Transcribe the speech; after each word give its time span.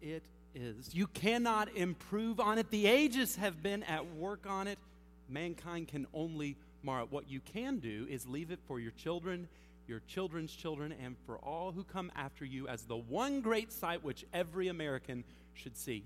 it 0.00 0.22
is. 0.54 0.94
You 0.94 1.06
cannot 1.08 1.74
improve 1.76 2.40
on 2.40 2.58
it. 2.58 2.70
The 2.70 2.86
ages 2.86 3.36
have 3.36 3.62
been 3.62 3.82
at 3.84 4.14
work 4.14 4.46
on 4.48 4.66
it. 4.66 4.78
Mankind 5.28 5.88
can 5.88 6.06
only 6.14 6.56
mar 6.82 7.02
it. 7.02 7.12
What 7.12 7.30
you 7.30 7.40
can 7.40 7.78
do 7.78 8.06
is 8.08 8.26
leave 8.26 8.50
it 8.50 8.58
for 8.66 8.80
your 8.80 8.92
children, 8.92 9.48
your 9.86 10.00
children's 10.06 10.52
children, 10.52 10.94
and 11.02 11.16
for 11.26 11.38
all 11.38 11.72
who 11.72 11.84
come 11.84 12.10
after 12.16 12.44
you 12.44 12.68
as 12.68 12.82
the 12.82 12.96
one 12.96 13.40
great 13.40 13.72
sight 13.72 14.04
which 14.04 14.24
every 14.32 14.68
American 14.68 15.24
should 15.54 15.76
see. 15.76 16.02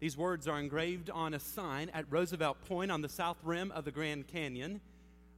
These 0.00 0.16
words 0.16 0.48
are 0.48 0.58
engraved 0.58 1.10
on 1.10 1.32
a 1.32 1.38
sign 1.38 1.88
at 1.90 2.06
Roosevelt 2.10 2.56
Point 2.68 2.90
on 2.90 3.02
the 3.02 3.08
south 3.08 3.36
rim 3.44 3.70
of 3.70 3.84
the 3.84 3.92
Grand 3.92 4.26
Canyon. 4.26 4.80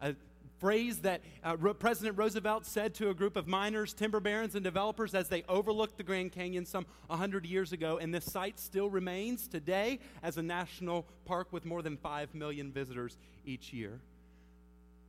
A 0.00 0.14
phrase 0.64 1.00
that 1.00 1.20
uh, 1.44 1.54
President 1.74 2.16
Roosevelt 2.16 2.64
said 2.64 2.94
to 2.94 3.10
a 3.10 3.14
group 3.14 3.36
of 3.36 3.46
miners, 3.46 3.92
timber 3.92 4.18
barons, 4.18 4.54
and 4.54 4.64
developers 4.64 5.14
as 5.14 5.28
they 5.28 5.44
overlooked 5.46 5.98
the 5.98 6.02
Grand 6.02 6.32
Canyon 6.32 6.64
some 6.64 6.86
100 7.08 7.44
years 7.44 7.74
ago. 7.74 7.98
And 7.98 8.14
this 8.14 8.24
site 8.24 8.58
still 8.58 8.88
remains 8.88 9.46
today 9.46 9.98
as 10.22 10.38
a 10.38 10.42
national 10.42 11.04
park 11.26 11.48
with 11.52 11.66
more 11.66 11.82
than 11.82 11.98
5 11.98 12.34
million 12.34 12.72
visitors 12.72 13.18
each 13.44 13.74
year. 13.74 14.00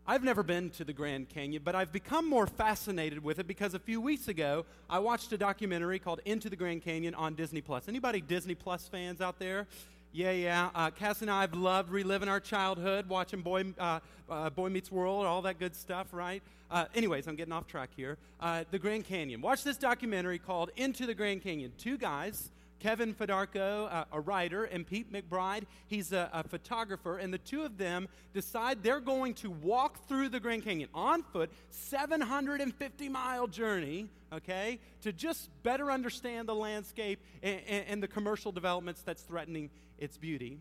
I've 0.05 0.25
never 0.25 0.43
been 0.43 0.71
to 0.71 0.83
the 0.83 0.91
Grand 0.91 1.29
Canyon, 1.29 1.61
but 1.63 1.73
I've 1.73 1.93
become 1.93 2.29
more 2.29 2.47
fascinated 2.47 3.23
with 3.23 3.39
it 3.39 3.47
because 3.47 3.73
a 3.73 3.79
few 3.79 4.01
weeks 4.01 4.27
ago 4.27 4.65
I 4.89 4.99
watched 4.99 5.31
a 5.31 5.37
documentary 5.37 5.99
called 5.99 6.19
Into 6.25 6.49
the 6.49 6.57
Grand 6.57 6.81
Canyon 6.81 7.15
on 7.15 7.33
Disney 7.33 7.61
Plus. 7.61 7.87
Anybody 7.87 8.19
Disney 8.19 8.55
Plus 8.55 8.89
fans 8.89 9.21
out 9.21 9.39
there? 9.39 9.67
Yeah, 10.15 10.31
yeah. 10.31 10.69
Uh, 10.73 10.91
Cass 10.91 11.21
and 11.21 11.29
I 11.29 11.41
have 11.41 11.53
loved 11.53 11.91
reliving 11.91 12.29
our 12.29 12.39
childhood, 12.39 13.09
watching 13.09 13.41
Boy, 13.41 13.65
uh, 13.77 13.99
uh, 14.29 14.49
Boy 14.49 14.69
Meets 14.69 14.89
World, 14.89 15.25
all 15.25 15.41
that 15.41 15.59
good 15.59 15.75
stuff, 15.75 16.07
right? 16.13 16.41
Uh, 16.71 16.85
anyways, 16.95 17.27
I'm 17.27 17.35
getting 17.35 17.51
off 17.51 17.67
track 17.67 17.89
here. 17.97 18.17
Uh, 18.39 18.63
the 18.71 18.79
Grand 18.79 19.03
Canyon. 19.03 19.41
Watch 19.41 19.65
this 19.65 19.75
documentary 19.75 20.39
called 20.39 20.71
Into 20.77 21.05
the 21.05 21.13
Grand 21.13 21.43
Canyon. 21.43 21.73
Two 21.77 21.97
guys 21.97 22.49
Kevin 22.79 23.13
Fedarko, 23.13 23.91
uh, 23.91 24.05
a 24.13 24.21
writer, 24.21 24.65
and 24.65 24.85
Pete 24.87 25.11
McBride, 25.11 25.63
he's 25.87 26.13
a, 26.13 26.29
a, 26.31 26.43
photographer, 26.43 27.17
and 27.17 27.33
the 27.33 27.37
two 27.37 27.63
of 27.63 27.77
them 27.77 28.07
decide 28.33 28.83
they're 28.83 28.99
going 28.99 29.33
to 29.33 29.49
walk 29.49 30.07
through 30.07 30.29
the 30.29 30.39
Grand 30.39 30.63
Canyon 30.63 30.89
on 30.93 31.23
foot, 31.23 31.49
750 31.71 33.09
mile 33.09 33.47
journey, 33.47 34.07
okay, 34.31 34.79
to 35.01 35.11
just 35.11 35.49
better 35.63 35.91
understand 35.91 36.47
the 36.47 36.55
landscape 36.55 37.19
and, 37.41 37.59
and, 37.67 37.85
and 37.87 38.03
the 38.03 38.07
commercial 38.07 38.51
developments 38.51 39.01
that's 39.01 39.23
threatening 39.23 39.69
its 39.99 40.17
beauty. 40.17 40.59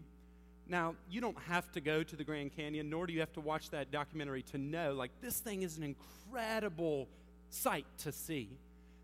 Now, 0.67 0.95
you 1.11 1.21
don't 1.21 1.39
have 1.47 1.71
to 1.73 1.81
go 1.81 2.03
to 2.03 2.17
the 2.17 2.25
Grand 2.25 2.57
Canyon, 2.57 2.89
nor 2.89 3.07
do 3.07 3.13
you 3.13 3.21
have 3.21 3.33
to 3.35 3.41
watch 3.41 3.71
that 3.71 3.91
documentary 3.91 4.43
to 4.45 4.59
know, 4.59 4.95
like, 4.95 5.11
this 5.21 5.39
thing 5.39 5.63
is 5.63 5.77
an 5.77 5.83
incredible 5.83 7.09
sight 7.51 7.87
to 7.99 8.13
see. 8.13 8.49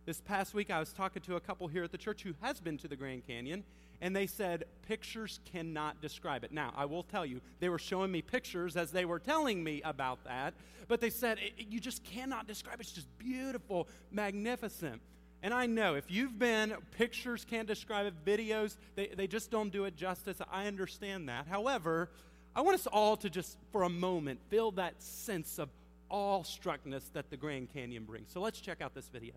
This 0.06 0.20
past 0.22 0.54
week, 0.54 0.70
I 0.70 0.80
was 0.80 0.92
talking 0.92 1.20
to 1.22 1.36
a 1.36 1.40
couple 1.40 1.68
here 1.68 1.84
at 1.84 1.92
the 1.92 1.98
church 1.98 2.22
who 2.22 2.34
has 2.40 2.60
been 2.60 2.78
to 2.78 2.88
the 2.88 2.96
Grand 2.96 3.26
Canyon, 3.26 3.62
and 4.00 4.16
they 4.16 4.26
said 4.26 4.64
pictures 4.88 5.40
cannot 5.52 6.00
describe 6.00 6.42
it. 6.42 6.52
Now, 6.52 6.72
I 6.74 6.86
will 6.86 7.02
tell 7.02 7.26
you, 7.26 7.42
they 7.60 7.68
were 7.68 7.78
showing 7.78 8.10
me 8.10 8.22
pictures 8.22 8.76
as 8.76 8.90
they 8.90 9.04
were 9.04 9.18
telling 9.18 9.62
me 9.62 9.82
about 9.84 10.24
that, 10.24 10.54
but 10.88 11.02
they 11.02 11.10
said 11.10 11.38
you 11.58 11.78
just 11.78 12.02
cannot 12.02 12.46
describe 12.46 12.80
it. 12.80 12.84
It's 12.86 12.92
just 12.92 13.18
beautiful, 13.18 13.86
magnificent. 14.10 15.02
And 15.42 15.54
I 15.54 15.66
know 15.66 15.94
if 15.94 16.10
you've 16.10 16.38
been, 16.38 16.74
pictures 16.98 17.46
can't 17.48 17.66
describe 17.66 18.06
it, 18.06 18.24
videos, 18.24 18.76
they, 18.94 19.08
they 19.08 19.26
just 19.26 19.50
don't 19.50 19.70
do 19.70 19.84
it 19.84 19.96
justice. 19.96 20.36
I 20.52 20.66
understand 20.66 21.28
that. 21.28 21.46
However, 21.48 22.10
I 22.54 22.60
want 22.60 22.74
us 22.74 22.86
all 22.86 23.16
to 23.18 23.30
just, 23.30 23.56
for 23.72 23.84
a 23.84 23.88
moment, 23.88 24.40
feel 24.48 24.72
that 24.72 25.02
sense 25.02 25.58
of 25.58 25.70
awestruckness 26.10 27.12
that 27.12 27.30
the 27.30 27.36
Grand 27.36 27.72
Canyon 27.72 28.04
brings. 28.04 28.32
So 28.32 28.40
let's 28.40 28.60
check 28.60 28.82
out 28.82 28.94
this 28.94 29.08
video. 29.08 29.34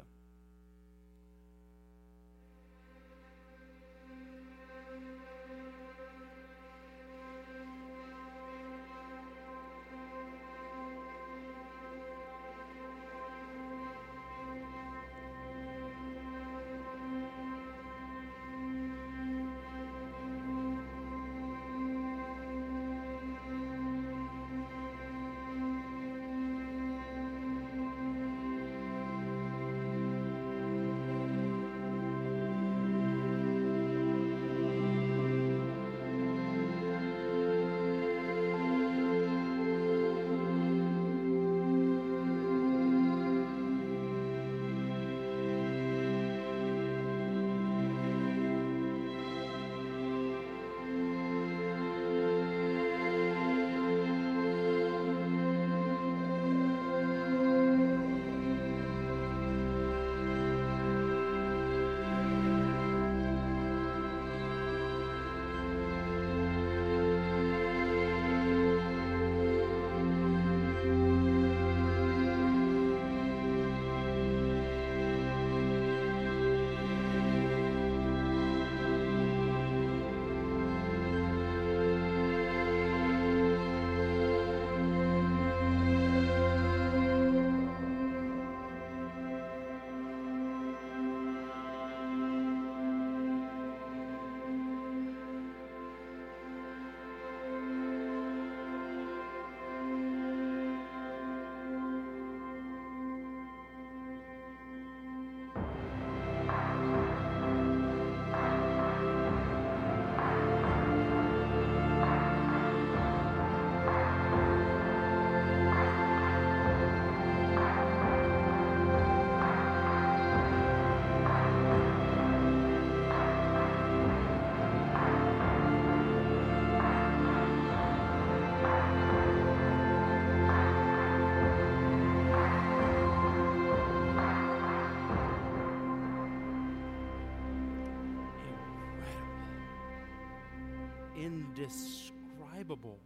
Indescribable, 141.63 142.97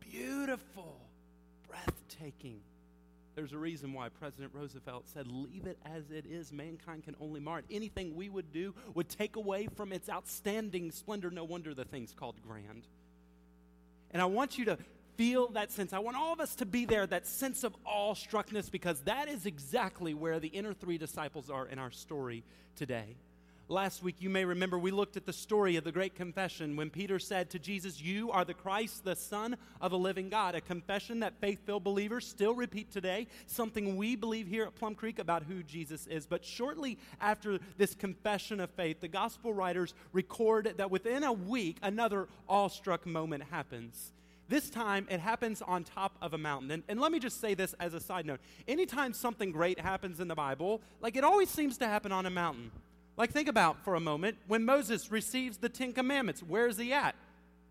beautiful, 0.00 0.96
breathtaking. 1.68 2.60
There's 3.34 3.52
a 3.52 3.58
reason 3.58 3.92
why 3.92 4.10
President 4.10 4.52
Roosevelt 4.54 5.08
said, 5.12 5.26
Leave 5.26 5.66
it 5.66 5.78
as 5.84 6.10
it 6.10 6.24
is. 6.24 6.52
Mankind 6.52 7.04
can 7.04 7.16
only 7.20 7.40
mar 7.40 7.58
it. 7.58 7.64
Anything 7.70 8.14
we 8.14 8.28
would 8.28 8.52
do 8.52 8.74
would 8.94 9.08
take 9.08 9.34
away 9.34 9.68
from 9.76 9.92
its 9.92 10.08
outstanding 10.08 10.92
splendor. 10.92 11.30
No 11.30 11.42
wonder 11.42 11.74
the 11.74 11.84
thing's 11.84 12.12
called 12.12 12.36
grand. 12.46 12.86
And 14.12 14.22
I 14.22 14.26
want 14.26 14.56
you 14.56 14.66
to 14.66 14.78
feel 15.16 15.48
that 15.48 15.72
sense. 15.72 15.92
I 15.92 15.98
want 15.98 16.16
all 16.16 16.32
of 16.32 16.38
us 16.38 16.54
to 16.56 16.66
be 16.66 16.84
there, 16.84 17.06
that 17.08 17.26
sense 17.26 17.64
of 17.64 17.74
awestruckness, 17.84 18.70
because 18.70 19.00
that 19.02 19.28
is 19.28 19.46
exactly 19.46 20.14
where 20.14 20.38
the 20.38 20.48
inner 20.48 20.74
three 20.74 20.98
disciples 20.98 21.50
are 21.50 21.66
in 21.66 21.80
our 21.80 21.90
story 21.90 22.44
today. 22.76 23.16
Last 23.68 24.02
week, 24.02 24.16
you 24.18 24.28
may 24.28 24.44
remember 24.44 24.78
we 24.78 24.90
looked 24.90 25.16
at 25.16 25.24
the 25.24 25.32
story 25.32 25.76
of 25.76 25.84
the 25.84 25.92
great 25.92 26.14
confession 26.14 26.76
when 26.76 26.90
Peter 26.90 27.18
said 27.18 27.48
to 27.48 27.58
Jesus, 27.58 27.98
You 27.98 28.30
are 28.30 28.44
the 28.44 28.52
Christ, 28.52 29.04
the 29.04 29.16
Son 29.16 29.56
of 29.80 29.92
a 29.92 29.96
living 29.96 30.28
God. 30.28 30.54
A 30.54 30.60
confession 30.60 31.20
that 31.20 31.40
faith 31.40 31.60
filled 31.64 31.82
believers 31.82 32.26
still 32.26 32.54
repeat 32.54 32.92
today, 32.92 33.26
something 33.46 33.96
we 33.96 34.16
believe 34.16 34.48
here 34.48 34.64
at 34.64 34.74
Plum 34.74 34.94
Creek 34.94 35.18
about 35.18 35.44
who 35.44 35.62
Jesus 35.62 36.06
is. 36.08 36.26
But 36.26 36.44
shortly 36.44 36.98
after 37.22 37.58
this 37.78 37.94
confession 37.94 38.60
of 38.60 38.68
faith, 38.68 39.00
the 39.00 39.08
gospel 39.08 39.54
writers 39.54 39.94
record 40.12 40.74
that 40.76 40.90
within 40.90 41.24
a 41.24 41.32
week, 41.32 41.78
another 41.80 42.28
awestruck 42.46 43.06
moment 43.06 43.44
happens. 43.44 44.12
This 44.46 44.68
time, 44.68 45.08
it 45.10 45.20
happens 45.20 45.62
on 45.62 45.84
top 45.84 46.18
of 46.20 46.34
a 46.34 46.38
mountain. 46.38 46.70
And, 46.70 46.82
and, 46.86 47.00
let 47.00 47.10
me 47.10 47.18
just 47.18 47.40
say 47.40 47.54
this 47.54 47.74
as 47.80 47.94
a 47.94 48.00
side 48.00 48.26
note. 48.26 48.40
Anytime 48.68 49.14
something 49.14 49.52
great 49.52 49.80
happens 49.80 50.20
in 50.20 50.28
the 50.28 50.34
Bible, 50.34 50.82
like 51.00 51.16
it 51.16 51.24
always 51.24 51.48
seems 51.48 51.78
to 51.78 51.86
happen 51.86 52.12
on 52.12 52.26
a 52.26 52.30
mountain. 52.30 52.70
Like, 53.16 53.30
think 53.30 53.48
about 53.48 53.84
for 53.84 53.94
a 53.94 54.00
moment 54.00 54.38
when 54.48 54.64
Moses 54.64 55.10
receives 55.10 55.58
the 55.58 55.68
Ten 55.68 55.92
Commandments, 55.92 56.42
where 56.42 56.66
is 56.66 56.76
he 56.76 56.92
at? 56.92 57.14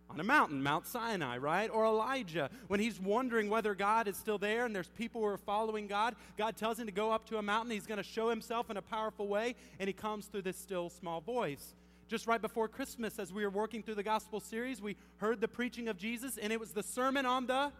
On 0.09 0.19
a 0.19 0.23
mountain, 0.23 0.61
Mount 0.61 0.85
Sinai, 0.85 1.37
right? 1.37 1.69
Or 1.69 1.85
Elijah, 1.85 2.49
when 2.67 2.79
he's 2.79 2.99
wondering 2.99 3.49
whether 3.49 3.73
God 3.73 4.07
is 4.07 4.15
still 4.15 4.37
there 4.37 4.65
and 4.65 4.75
there's 4.75 4.89
people 4.89 5.21
who 5.21 5.27
are 5.27 5.37
following 5.37 5.87
God, 5.87 6.15
God 6.37 6.55
tells 6.55 6.79
him 6.79 6.85
to 6.85 6.91
go 6.91 7.11
up 7.11 7.27
to 7.29 7.37
a 7.37 7.41
mountain. 7.41 7.71
He's 7.71 7.87
going 7.87 7.97
to 7.97 8.03
show 8.03 8.29
himself 8.29 8.69
in 8.69 8.77
a 8.77 8.81
powerful 8.81 9.27
way, 9.27 9.55
and 9.79 9.87
he 9.87 9.93
comes 9.93 10.27
through 10.27 10.43
this 10.43 10.57
still 10.57 10.89
small 10.89 11.19
voice. 11.19 11.73
Just 12.07 12.27
right 12.27 12.41
before 12.41 12.67
Christmas, 12.67 13.17
as 13.17 13.33
we 13.33 13.43
were 13.43 13.49
working 13.49 13.81
through 13.81 13.95
the 13.95 14.03
gospel 14.03 14.39
series, 14.39 14.81
we 14.81 14.95
heard 15.17 15.41
the 15.41 15.47
preaching 15.47 15.87
of 15.87 15.97
Jesus, 15.97 16.37
and 16.37 16.53
it 16.53 16.59
was 16.59 16.71
the 16.71 16.83
Sermon 16.83 17.25
on 17.25 17.47
the 17.47 17.71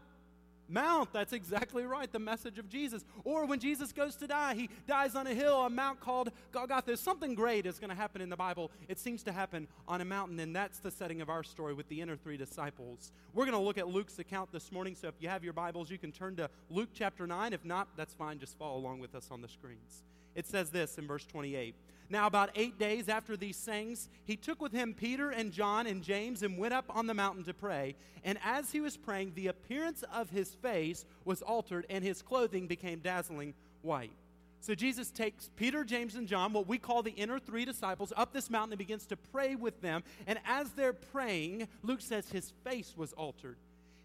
Mount, 0.70 1.12
that's 1.12 1.34
exactly 1.34 1.86
right, 1.86 2.12
the 2.12 2.20
message 2.20 2.58
of 2.58 2.70
Jesus. 2.70 3.06
Or 3.24 3.46
when 3.46 3.60
Jesus 3.60 3.92
goes 3.92 4.16
to 4.18 4.28
die, 4.28 4.56
he 4.56 4.70
dies 4.88 5.16
on 5.16 5.28
a 5.28 5.34
hill, 5.34 5.62
a 5.62 5.70
mount 5.70 6.00
called 6.00 6.32
Golgotha. 6.52 6.98
Something 6.98 7.36
great 7.36 7.66
is 7.66 7.80
going 7.80 7.90
to 7.90 7.96
happen 7.96 8.22
in 8.22 8.30
the 8.30 8.38
Bible. 8.38 8.72
It 8.88 9.00
seems 9.00 9.24
to 9.24 9.32
happen 9.32 9.68
on 9.88 10.02
a 10.02 10.06
mountain, 10.06 10.40
and 10.40 10.56
that's 10.56 10.80
the 10.80 10.92
setting 10.92 11.22
of 11.22 11.30
our 11.30 11.44
story 11.44 11.74
with 11.74 11.88
the 11.90 12.02
inner 12.02 12.16
three 12.16 12.38
disciples. 12.38 13.12
We're 13.34 13.46
going 13.46 13.58
to 13.58 13.64
look 13.64 13.78
at 13.78 13.88
Luke's 13.88 14.20
account 14.20 14.52
this 14.52 14.72
morning, 14.72 14.96
so 14.96 15.08
if 15.08 15.16
you 15.20 15.30
have 15.30 15.44
your 15.44 15.54
Bibles, 15.54 15.92
you 15.92 15.98
can 15.98 16.12
turn 16.12 16.36
to 16.38 16.50
Luke 16.70 16.90
chapter 16.94 17.28
9. 17.28 17.54
If 17.54 17.66
not, 17.66 17.90
that's 17.98 18.14
fine, 18.14 18.40
just 18.40 18.58
follow 18.58 18.78
along 18.78 19.00
with 19.00 19.16
us 19.16 19.30
on 19.32 19.42
the 19.42 19.50
screens. 19.50 20.04
It 20.36 20.48
says 20.48 20.70
this 20.70 20.98
in 20.98 21.08
verse 21.08 21.26
28. 21.26 21.76
Now, 22.10 22.28
about 22.28 22.52
eight 22.56 22.78
days 22.78 23.10
after 23.10 23.36
these 23.36 23.58
sayings, 23.58 24.10
he 24.26 24.36
took 24.36 24.62
with 24.62 24.72
him 24.72 24.94
Peter 24.94 25.32
and 25.32 25.52
John 25.52 25.88
and 25.88 26.04
James 26.04 26.44
and 26.44 26.58
went 26.58 26.74
up 26.74 26.86
on 26.90 27.08
the 27.08 27.14
mountain 27.14 27.44
to 27.46 27.54
pray. 27.54 27.96
And 28.24 28.38
as 28.44 28.72
he 28.72 28.82
was 28.82 28.98
praying, 28.98 29.34
the 29.36 29.48
appearance 29.48 30.04
of 30.14 30.30
his 30.30 30.54
face 30.54 31.06
was 31.26 31.42
altered, 31.42 31.86
and 31.90 32.04
his 32.04 32.22
clothing 32.22 32.68
became 32.68 33.00
dazzling 33.00 33.54
white. 33.82 34.12
So 34.60 34.74
Jesus 34.74 35.12
takes 35.12 35.50
Peter, 35.58 35.84
James, 35.84 36.16
and 36.16 36.26
John, 36.26 36.54
what 36.54 36.68
we 36.68 36.78
call 36.78 37.04
the 37.04 37.12
inner 37.12 37.38
three 37.38 37.66
disciples, 37.66 38.14
up 38.16 38.32
this 38.32 38.50
mountain 38.50 38.72
and 38.74 38.80
begins 38.80 39.06
to 39.08 39.18
pray 39.18 39.56
with 39.56 39.82
them. 39.82 40.04
And 40.26 40.40
as 40.46 40.72
they're 40.72 40.94
praying, 40.94 41.68
Luke 41.82 42.00
says 42.00 42.30
his 42.30 42.54
face 42.64 42.94
was 42.96 43.12
altered. 43.14 43.58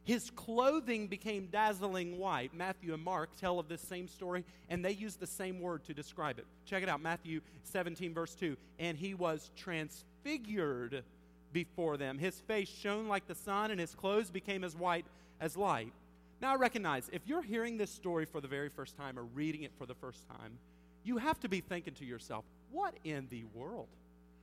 His 0.09 0.31
clothing 0.31 1.07
became 1.07 1.49
dazzling 1.53 2.17
white. 2.17 2.55
Matthew 2.55 2.95
and 2.95 3.05
Mark 3.05 3.29
tell 3.39 3.59
of 3.59 3.69
this 3.69 3.83
same 3.83 4.09
story, 4.09 4.43
and 4.71 4.83
they 4.83 4.93
use 4.93 5.17
the 5.17 5.27
same 5.27 5.61
word 5.61 5.85
to 5.85 5.93
describe 5.93 6.39
it. 6.39 6.47
Check 6.65 6.83
it 6.83 6.89
out 6.89 7.03
Matthew 7.03 7.43
17, 7.65 8.15
verse 8.15 8.35
2. 8.35 8.57
And 8.79 8.97
he 8.97 9.13
was 9.13 9.51
transfigured 9.55 11.05
before 11.53 11.99
them. 11.99 12.17
His 12.17 12.41
face 12.41 12.71
shone 12.71 13.07
like 13.07 13.27
the 13.27 13.35
sun, 13.35 13.71
and 13.71 13.79
his 13.79 13.95
clothes 13.95 14.31
became 14.31 14.65
as 14.65 14.75
white 14.75 15.05
as 15.43 15.59
light. 15.59 15.93
Now, 16.41 16.55
I 16.55 16.57
recognize 16.57 17.11
if 17.13 17.21
you're 17.27 17.43
hearing 17.43 17.77
this 17.77 17.91
story 17.91 18.25
for 18.25 18.41
the 18.41 18.49
very 18.49 18.71
first 18.71 18.97
time 18.97 19.19
or 19.19 19.25
reading 19.25 19.65
it 19.65 19.73
for 19.77 19.85
the 19.85 19.95
first 19.95 20.27
time, 20.27 20.59
you 21.05 21.19
have 21.19 21.39
to 21.41 21.51
be 21.51 21.61
thinking 21.61 21.93
to 21.97 22.07
yourself, 22.07 22.47
what 22.71 22.95
in 23.05 23.27
the 23.29 23.45
world? 23.53 23.89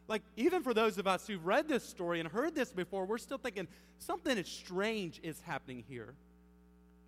Like, 0.08 0.22
even 0.36 0.62
for 0.62 0.74
those 0.74 0.98
of 0.98 1.08
us 1.08 1.26
who've 1.26 1.46
read 1.46 1.68
this 1.68 1.84
story 1.84 2.20
and 2.20 2.30
heard 2.30 2.54
this 2.54 2.72
before, 2.72 3.06
we're 3.06 3.18
still 3.18 3.38
thinking 3.38 3.68
something 3.98 4.38
is 4.38 4.48
strange 4.48 5.20
is 5.24 5.42
happening 5.42 5.84
here. 5.88 6.14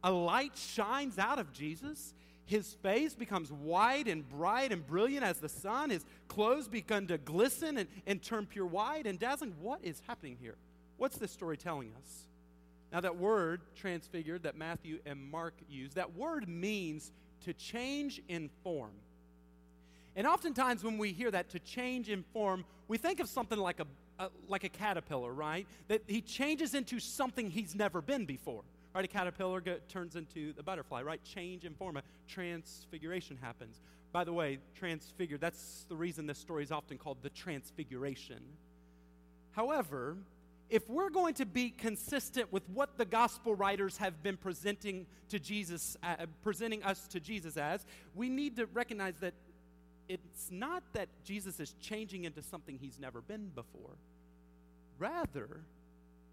A 0.03 0.11
light 0.11 0.57
shines 0.57 1.19
out 1.19 1.39
of 1.39 1.53
Jesus. 1.53 2.13
His 2.45 2.73
face 2.75 3.13
becomes 3.13 3.51
white 3.51 4.07
and 4.07 4.27
bright 4.27 4.71
and 4.71 4.85
brilliant 4.85 5.23
as 5.23 5.39
the 5.39 5.49
sun. 5.49 5.89
His 5.89 6.05
clothes 6.27 6.67
begin 6.67 7.07
to 7.07 7.17
glisten 7.17 7.77
and, 7.77 7.89
and 8.07 8.21
turn 8.21 8.45
pure 8.45 8.65
white 8.65 9.05
and 9.05 9.19
dazzling. 9.19 9.53
What 9.61 9.83
is 9.83 10.01
happening 10.07 10.37
here? 10.39 10.55
What's 10.97 11.17
this 11.17 11.31
story 11.31 11.57
telling 11.57 11.91
us? 12.01 12.27
Now, 12.91 13.01
that 13.01 13.17
word 13.17 13.61
transfigured 13.75 14.43
that 14.43 14.55
Matthew 14.55 14.99
and 15.05 15.29
Mark 15.29 15.53
use, 15.69 15.93
that 15.95 16.15
word 16.15 16.47
means 16.47 17.11
to 17.43 17.53
change 17.53 18.21
in 18.29 18.49
form. 18.63 18.93
And 20.17 20.25
oftentimes, 20.25 20.83
when 20.83 20.97
we 20.97 21.13
hear 21.13 21.29
that 21.29 21.51
to 21.51 21.59
change 21.59 22.09
in 22.09 22.23
form, 22.33 22.65
we 22.87 22.97
think 22.97 23.19
of 23.19 23.29
something 23.29 23.59
like 23.59 23.79
a, 23.79 23.85
a, 24.17 24.29
like 24.49 24.63
a 24.63 24.69
caterpillar, 24.69 25.31
right? 25.31 25.67
That 25.89 26.01
he 26.07 26.21
changes 26.21 26.73
into 26.73 26.99
something 26.99 27.51
he's 27.51 27.75
never 27.75 28.01
been 28.01 28.25
before. 28.25 28.63
Right? 28.95 29.05
A 29.05 29.07
caterpillar 29.07 29.61
go, 29.61 29.77
turns 29.89 30.15
into 30.15 30.55
a 30.57 30.63
butterfly, 30.63 31.03
right? 31.03 31.23
Change 31.23 31.65
in 31.65 31.75
form, 31.75 31.97
a 31.97 32.03
transfiguration 32.27 33.37
happens. 33.39 33.79
By 34.11 34.23
the 34.23 34.33
way, 34.33 34.57
transfigured, 34.73 35.39
that's 35.39 35.85
the 35.87 35.95
reason 35.95 36.25
this 36.25 36.39
story 36.39 36.63
is 36.63 36.71
often 36.71 36.97
called 36.97 37.17
the 37.21 37.29
transfiguration. 37.29 38.41
However, 39.51 40.17
if 40.71 40.89
we're 40.89 41.11
going 41.11 41.35
to 41.35 41.45
be 41.45 41.69
consistent 41.69 42.51
with 42.51 42.67
what 42.69 42.97
the 42.97 43.05
gospel 43.05 43.53
writers 43.53 43.97
have 43.97 44.23
been 44.23 44.35
presenting 44.35 45.05
to 45.29 45.37
Jesus, 45.37 45.95
uh, 46.01 46.25
presenting 46.43 46.81
us 46.83 47.07
to 47.09 47.19
Jesus 47.19 47.55
as, 47.55 47.85
we 48.15 48.29
need 48.29 48.55
to 48.55 48.65
recognize 48.65 49.15
that 49.19 49.33
it's 50.09 50.49
not 50.51 50.83
that 50.93 51.09
Jesus 51.23 51.59
is 51.59 51.75
changing 51.81 52.25
into 52.25 52.41
something 52.41 52.77
he's 52.79 52.99
never 52.99 53.21
been 53.21 53.49
before. 53.53 53.97
Rather, 54.99 55.61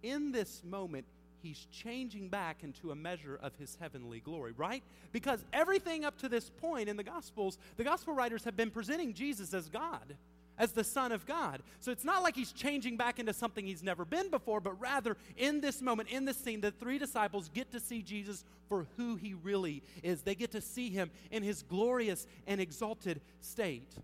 in 0.02 0.32
this 0.32 0.62
moment, 0.64 1.06
he's 1.42 1.66
changing 1.70 2.28
back 2.28 2.62
into 2.62 2.90
a 2.90 2.94
measure 2.94 3.38
of 3.42 3.54
his 3.56 3.76
heavenly 3.80 4.20
glory, 4.20 4.52
right? 4.56 4.82
Because 5.12 5.44
everything 5.52 6.04
up 6.04 6.18
to 6.18 6.28
this 6.28 6.50
point 6.50 6.88
in 6.88 6.96
the 6.96 7.02
Gospels, 7.02 7.58
the 7.76 7.84
Gospel 7.84 8.14
writers 8.14 8.44
have 8.44 8.56
been 8.56 8.70
presenting 8.70 9.12
Jesus 9.12 9.52
as 9.52 9.68
God 9.68 10.16
as 10.58 10.72
the 10.72 10.84
Son 10.84 11.12
of 11.12 11.26
God. 11.26 11.62
So 11.80 11.90
it's 11.90 12.04
not 12.04 12.22
like 12.22 12.36
he's 12.36 12.52
changing 12.52 12.96
back 12.96 13.18
into 13.18 13.32
something 13.32 13.66
he's 13.66 13.82
never 13.82 14.04
been 14.04 14.30
before, 14.30 14.60
but 14.60 14.80
rather 14.80 15.16
in 15.36 15.60
this 15.60 15.82
moment, 15.82 16.08
in 16.10 16.24
this 16.24 16.36
scene, 16.36 16.60
the 16.60 16.70
three 16.70 16.98
disciples 16.98 17.50
get 17.52 17.72
to 17.72 17.80
see 17.80 18.02
Jesus 18.02 18.44
for 18.68 18.86
who 18.96 19.16
he 19.16 19.34
really 19.34 19.82
is. 20.02 20.22
They 20.22 20.34
get 20.34 20.52
to 20.52 20.60
see 20.60 20.90
him 20.90 21.10
in 21.30 21.42
his 21.42 21.62
glorious 21.62 22.26
and 22.46 22.60
exalted 22.60 23.20
state. 23.40 23.94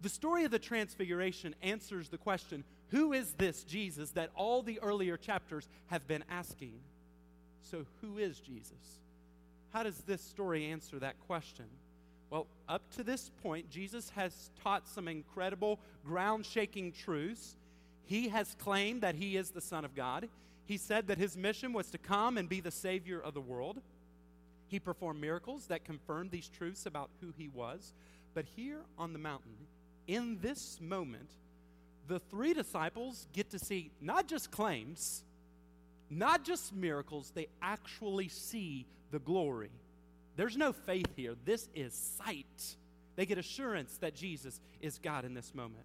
The 0.00 0.08
story 0.08 0.44
of 0.44 0.50
the 0.50 0.58
Transfiguration 0.58 1.54
answers 1.62 2.08
the 2.08 2.18
question 2.18 2.64
who 2.90 3.12
is 3.12 3.32
this 3.32 3.64
Jesus 3.64 4.10
that 4.12 4.30
all 4.34 4.62
the 4.62 4.80
earlier 4.80 5.16
chapters 5.16 5.68
have 5.88 6.06
been 6.08 6.24
asking? 6.30 6.80
So, 7.62 7.84
who 8.00 8.16
is 8.16 8.40
Jesus? 8.40 9.00
How 9.70 9.82
does 9.82 9.98
this 10.06 10.22
story 10.22 10.66
answer 10.66 10.98
that 10.98 11.20
question? 11.26 11.66
Well, 12.30 12.46
up 12.68 12.82
to 12.96 13.02
this 13.02 13.30
point, 13.42 13.70
Jesus 13.70 14.10
has 14.10 14.50
taught 14.62 14.86
some 14.86 15.08
incredible, 15.08 15.80
ground 16.04 16.44
shaking 16.44 16.92
truths. 16.92 17.56
He 18.04 18.28
has 18.28 18.54
claimed 18.58 19.02
that 19.02 19.14
he 19.14 19.36
is 19.36 19.50
the 19.50 19.60
Son 19.60 19.84
of 19.84 19.94
God. 19.94 20.28
He 20.66 20.76
said 20.76 21.08
that 21.08 21.18
his 21.18 21.36
mission 21.36 21.72
was 21.72 21.90
to 21.90 21.98
come 21.98 22.36
and 22.36 22.48
be 22.48 22.60
the 22.60 22.70
Savior 22.70 23.20
of 23.20 23.32
the 23.32 23.40
world. 23.40 23.80
He 24.66 24.78
performed 24.78 25.20
miracles 25.20 25.66
that 25.68 25.84
confirmed 25.84 26.30
these 26.30 26.48
truths 26.48 26.84
about 26.84 27.08
who 27.22 27.32
he 27.36 27.48
was. 27.48 27.94
But 28.34 28.44
here 28.56 28.80
on 28.98 29.14
the 29.14 29.18
mountain, 29.18 29.56
in 30.06 30.38
this 30.42 30.78
moment, 30.80 31.30
the 32.06 32.18
three 32.18 32.52
disciples 32.52 33.26
get 33.32 33.50
to 33.50 33.58
see 33.58 33.90
not 34.00 34.26
just 34.26 34.50
claims, 34.50 35.24
not 36.10 36.44
just 36.44 36.74
miracles, 36.74 37.32
they 37.34 37.48
actually 37.62 38.28
see 38.28 38.86
the 39.10 39.18
glory 39.18 39.70
there's 40.38 40.56
no 40.56 40.72
faith 40.72 41.16
here. 41.16 41.34
This 41.44 41.68
is 41.74 41.92
sight. 41.92 42.76
They 43.16 43.26
get 43.26 43.38
assurance 43.38 43.98
that 43.98 44.14
Jesus 44.14 44.60
is 44.80 45.00
God 45.00 45.24
in 45.24 45.34
this 45.34 45.52
moment. 45.52 45.84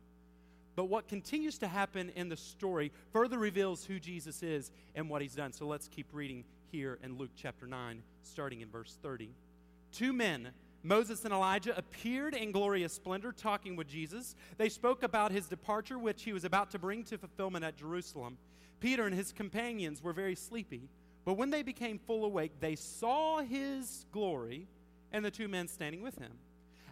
But 0.75 0.85
what 0.85 1.07
continues 1.07 1.57
to 1.57 1.67
happen 1.67 2.11
in 2.15 2.29
the 2.29 2.37
story 2.37 2.91
further 3.11 3.39
reveals 3.39 3.83
who 3.83 3.99
Jesus 3.99 4.43
is 4.43 4.69
and 4.93 5.09
what 5.09 5.23
he's 5.23 5.33
done. 5.33 5.53
So 5.53 5.65
let's 5.65 5.87
keep 5.87 6.05
reading 6.13 6.43
here 6.71 6.99
in 7.01 7.17
Luke 7.17 7.31
chapter 7.35 7.65
9, 7.65 8.03
starting 8.21 8.61
in 8.61 8.69
verse 8.69 8.95
30. 9.01 9.31
Two 9.91 10.13
men, 10.13 10.49
Moses 10.83 11.25
and 11.25 11.33
Elijah, 11.33 11.75
appeared 11.75 12.35
in 12.35 12.51
glorious 12.51 12.93
splendor, 12.93 13.31
talking 13.31 13.75
with 13.75 13.87
Jesus. 13.87 14.35
They 14.59 14.69
spoke 14.69 15.01
about 15.01 15.31
his 15.31 15.47
departure, 15.47 15.97
which 15.97 16.21
he 16.21 16.31
was 16.31 16.45
about 16.45 16.69
to 16.71 16.79
bring 16.79 17.03
to 17.05 17.17
fulfillment 17.17 17.65
at 17.65 17.75
Jerusalem. 17.75 18.37
Peter 18.79 19.07
and 19.07 19.15
his 19.15 19.31
companions 19.31 20.03
were 20.03 20.13
very 20.13 20.35
sleepy. 20.35 20.89
But 21.25 21.35
when 21.35 21.49
they 21.49 21.63
became 21.63 21.99
full 21.99 22.25
awake, 22.25 22.53
they 22.59 22.75
saw 22.75 23.39
his 23.39 24.05
glory 24.11 24.67
and 25.11 25.23
the 25.23 25.31
two 25.31 25.47
men 25.47 25.67
standing 25.67 26.01
with 26.01 26.17
him. 26.17 26.33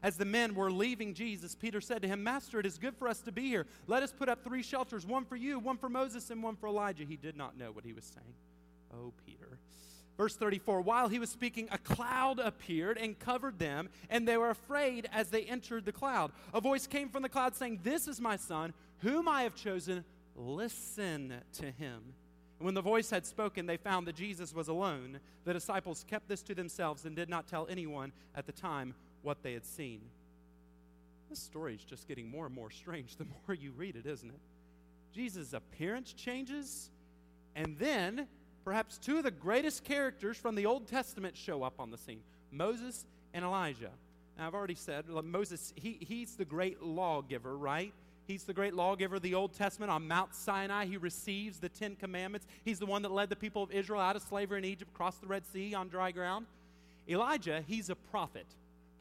As 0.04 0.18
the 0.18 0.26
men 0.26 0.56
were 0.56 0.72
leaving 0.72 1.14
Jesus, 1.14 1.54
Peter 1.54 1.80
said 1.80 2.02
to 2.02 2.08
him, 2.08 2.24
Master, 2.24 2.60
it 2.60 2.66
is 2.66 2.78
good 2.78 2.96
for 2.98 3.08
us 3.08 3.20
to 3.22 3.32
be 3.32 3.44
here. 3.44 3.68
Let 3.86 4.02
us 4.02 4.12
put 4.12 4.30
up 4.30 4.44
three 4.44 4.64
shelters 4.64 5.06
one 5.06 5.26
for 5.26 5.36
you, 5.36 5.60
one 5.60 5.78
for 5.78 5.90
Moses, 5.90 6.32
and 6.32 6.42
one 6.42 6.56
for 6.56 6.68
Elijah. 6.68 7.04
He 7.04 7.18
did 7.18 7.38
not 7.38 7.58
know 7.58 7.72
what 7.72 7.86
he 7.86 7.94
was 7.94 8.06
saying. 8.06 8.34
Oh, 8.94 9.14
Peter. 9.26 9.60
Verse 10.18 10.36
34 10.36 10.82
While 10.82 11.08
he 11.08 11.20
was 11.20 11.30
speaking, 11.30 11.68
a 11.72 11.78
cloud 11.78 12.40
appeared 12.40 12.98
and 12.98 13.18
covered 13.18 13.60
them, 13.60 13.90
and 14.10 14.28
they 14.28 14.38
were 14.38 14.50
afraid 14.50 15.08
as 15.12 15.30
they 15.30 15.44
entered 15.44 15.86
the 15.86 15.92
cloud. 15.92 16.32
A 16.54 16.62
voice 16.62 16.88
came 16.88 17.10
from 17.10 17.22
the 17.22 17.30
cloud 17.30 17.56
saying, 17.56 17.82
This 17.84 18.08
is 18.08 18.20
my 18.20 18.38
son 18.38 18.74
whom 19.00 19.28
I 19.28 19.44
have 19.44 19.56
chosen, 19.56 20.04
listen 20.36 21.42
to 21.54 21.72
him. 21.72 22.14
And 22.62 22.66
when 22.68 22.76
the 22.76 22.82
voice 22.84 23.10
had 23.10 23.26
spoken, 23.26 23.66
they 23.66 23.78
found 23.78 24.06
that 24.06 24.16
Jesus 24.16 24.54
was 24.54 24.68
alone. 24.68 25.20
The 25.46 25.54
disciples 25.54 26.06
kept 26.08 26.28
this 26.28 26.44
to 26.44 26.54
themselves 26.54 27.06
and 27.06 27.16
did 27.16 27.28
not 27.28 27.48
tell 27.48 27.66
anyone 27.68 28.12
at 28.36 28.46
the 28.46 28.52
time 28.52 28.94
what 29.24 29.42
they 29.42 29.54
had 29.54 29.66
seen. 29.66 30.02
This 31.28 31.40
story 31.40 31.74
is 31.74 31.84
just 31.84 32.08
getting 32.08 32.30
more 32.30 32.46
and 32.46 32.54
more 32.54 32.70
strange 32.70 33.16
the 33.16 33.26
more 33.48 33.56
you 33.56 33.72
read 33.72 33.96
it, 33.96 34.06
isn't 34.06 34.30
it? 34.30 34.40
Jesus' 35.12 35.54
appearance 35.54 36.14
changes, 36.14 36.92
and 37.56 37.80
then 37.80 38.28
perhaps 38.64 39.00
two 39.00 39.18
of 39.18 39.24
the 39.24 39.32
greatest 39.32 39.84
characters 39.84 40.38
from 40.38 40.54
the 40.54 40.68
Old 40.68 40.88
Testament 40.88 41.36
show 41.36 41.64
up 41.64 41.80
on 41.80 41.90
the 41.90 41.98
scene 41.98 42.22
Moses 42.52 43.08
and 43.34 43.44
Elijah. 43.44 43.90
Now, 44.38 44.46
I've 44.46 44.54
already 44.54 44.76
said 44.76 45.06
Moses, 45.10 45.74
he, 45.76 45.98
he's 46.00 46.36
the 46.36 46.46
great 46.46 46.84
lawgiver, 46.84 47.58
right? 47.58 47.92
He's 48.32 48.44
the 48.44 48.54
great 48.54 48.74
lawgiver 48.74 49.18
of 49.18 49.22
the 49.24 49.36
Old 49.36 49.52
Testament. 49.52 49.92
On 49.92 50.08
Mount 50.08 50.34
Sinai, 50.34 50.86
he 50.86 50.96
receives 50.96 51.60
the 51.60 51.68
Ten 51.68 51.98
Commandments. 51.98 52.48
He's 52.64 52.80
the 52.80 52.86
one 52.86 53.02
that 53.02 53.12
led 53.12 53.30
the 53.30 53.36
people 53.36 53.62
of 53.62 53.72
Israel 53.72 54.00
out 54.00 54.16
of 54.16 54.22
slavery 54.22 54.60
in 54.60 54.64
Egypt, 54.64 54.90
across 54.94 55.18
the 55.18 55.28
Red 55.28 55.46
Sea 55.46 55.74
on 55.74 55.90
dry 55.90 56.12
ground. 56.12 56.46
Elijah, 57.10 57.62
he's 57.68 57.90
a 57.90 57.96
prophet. 57.96 58.46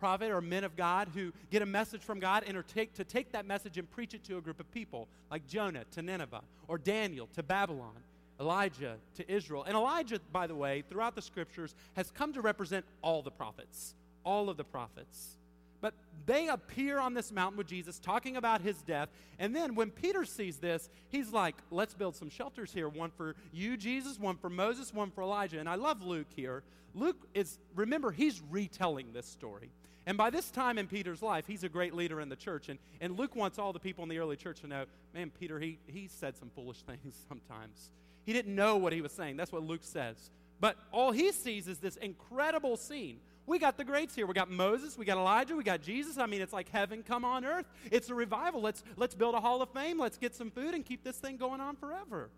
Prophet 0.01 0.33
or 0.33 0.41
men 0.41 0.65
of 0.65 0.77
God 0.77 1.11
who 1.15 1.33
get 1.53 1.63
a 1.63 1.67
message 1.67 2.01
from 2.01 2.19
God 2.19 2.43
and 2.45 2.57
are 2.57 2.65
take, 2.65 2.93
to 2.95 3.05
take 3.05 3.31
that 3.31 3.47
message 3.47 3.79
and 3.79 3.89
preach 3.89 4.15
it 4.15 4.25
to 4.25 4.37
a 4.37 4.41
group 4.41 4.59
of 4.59 4.69
people, 4.73 5.07
like 5.31 5.47
Jonah 5.47 5.85
to 5.93 6.03
Nineveh, 6.03 6.43
or 6.67 6.77
Daniel 6.77 7.29
to 7.37 7.45
Babylon, 7.45 8.03
Elijah 8.41 8.97
to 9.15 9.33
Israel. 9.33 9.63
And 9.63 9.77
Elijah, 9.77 10.19
by 10.33 10.49
the 10.49 10.57
way, 10.57 10.83
throughout 10.89 11.15
the 11.15 11.23
scriptures, 11.23 11.77
has 11.95 12.11
come 12.11 12.33
to 12.33 12.41
represent 12.41 12.85
all 13.01 13.23
the 13.23 13.31
prophets. 13.31 13.95
All 14.25 14.51
of 14.51 14.57
the 14.57 14.65
prophets. 14.65 15.37
But 15.81 15.95
they 16.27 16.49
appear 16.49 16.99
on 16.99 17.15
this 17.15 17.33
mountain 17.33 17.57
with 17.59 17.67
Jesus 17.67 17.99
talking 17.99 18.37
about 18.37 18.61
his 18.61 18.83
death. 18.83 19.09
And 19.39 19.55
then 19.55 19.75
when 19.75 19.91
Peter 19.91 20.25
sees 20.25 20.59
this, 20.59 20.89
he's 21.09 21.33
like, 21.33 21.57
let's 21.71 21.95
build 21.95 22.17
some 22.17 22.31
shelters 22.31 22.73
here 22.73 22.89
one 22.89 23.11
for 23.11 23.35
you, 23.53 23.77
Jesus, 23.77 24.19
one 24.19 24.37
for 24.37 24.51
Moses, 24.51 24.93
one 24.93 25.11
for 25.11 25.23
Elijah. 25.23 25.59
And 25.59 25.69
I 25.69 25.77
love 25.77 26.03
Luke 26.03 26.29
here. 26.35 26.63
Luke 26.95 27.27
is, 27.35 27.59
remember, 27.75 28.11
he's 28.11 28.43
retelling 28.51 29.13
this 29.13 29.27
story. 29.27 29.71
And 30.07 30.17
by 30.19 30.31
this 30.31 30.51
time 30.51 30.79
in 30.79 30.87
Peter's 30.87 31.23
life, 31.23 31.47
he's 31.47 31.63
a 31.63 31.69
great 31.69 31.95
leader 31.95 32.21
in 32.21 32.29
the 32.29 32.37
church. 32.37 32.69
And, 32.69 32.79
and 33.01 33.19
Luke 33.19 33.37
wants 33.37 33.59
all 33.59 33.73
the 33.73 33.79
people 33.79 34.03
in 34.03 34.09
the 34.09 34.19
early 34.19 34.37
church 34.37 34.61
to 34.61 34.67
know 34.67 34.85
man, 35.15 35.31
Peter, 35.39 35.59
he, 35.61 35.79
he 35.87 36.09
said 36.09 36.37
some 36.37 36.51
foolish 36.55 36.83
things 36.87 37.15
sometimes. 37.29 37.91
He 38.25 38.33
didn't 38.33 38.55
know 38.55 38.77
what 38.77 38.93
he 38.93 39.01
was 39.01 39.13
saying. 39.13 39.37
That's 39.37 39.53
what 39.53 39.63
Luke 39.63 39.83
says. 39.83 40.31
But 40.61 40.77
all 40.93 41.11
he 41.11 41.33
sees 41.33 41.69
is 41.69 41.79
this 41.79 41.97
incredible 41.97 42.77
scene 42.77 43.19
we 43.47 43.59
got 43.59 43.77
the 43.77 43.85
greats 43.85 44.15
here. 44.15 44.27
We 44.27 44.35
got 44.35 44.51
Moses, 44.51 44.97
we 44.97 45.05
got 45.05 45.19
Elijah, 45.19 45.57
we 45.57 45.65
got 45.65 45.83
Jesus. 45.83 46.19
I 46.19 46.27
mean, 46.27 46.41
it's 46.41 46.53
like 46.53 46.69
heaven 46.69 47.03
come 47.03 47.25
on 47.25 47.45
earth. 47.45 47.67
It's 47.91 48.11
a 48.11 48.15
revival. 48.15 48.61
Let's, 48.61 48.83
let's 48.97 49.15
build 49.15 49.35
a 49.35 49.41
hall 49.41 49.63
of 49.63 49.71
fame. 49.71 49.99
Let's 49.99 50.19
get 50.19 50.35
some 50.35 50.51
food 50.51 50.75
and 50.75 50.85
keep 50.85 51.03
this 51.03 51.17
thing 51.17 51.37
going 51.37 51.61
on 51.61 51.77
forever. 51.77 52.31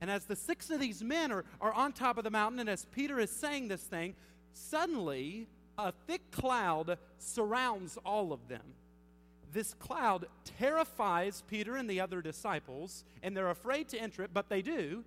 And 0.00 0.10
as 0.10 0.24
the 0.24 0.36
six 0.36 0.68
of 0.70 0.80
these 0.80 1.02
men 1.02 1.30
are, 1.30 1.44
are 1.60 1.72
on 1.72 1.92
top 1.92 2.18
of 2.18 2.24
the 2.24 2.30
mountain, 2.30 2.58
and 2.58 2.68
as 2.68 2.84
Peter 2.86 3.20
is 3.20 3.30
saying 3.30 3.68
this 3.68 3.82
thing, 3.82 4.14
suddenly 4.52 5.46
a 5.78 5.92
thick 6.06 6.30
cloud 6.32 6.98
surrounds 7.18 7.96
all 8.04 8.32
of 8.32 8.48
them. 8.48 8.74
This 9.52 9.74
cloud 9.74 10.26
terrifies 10.58 11.42
Peter 11.46 11.76
and 11.76 11.88
the 11.88 12.00
other 12.00 12.20
disciples, 12.22 13.04
and 13.22 13.36
they're 13.36 13.50
afraid 13.50 13.88
to 13.90 13.98
enter 13.98 14.22
it, 14.22 14.30
but 14.32 14.48
they 14.48 14.62
do. 14.62 15.04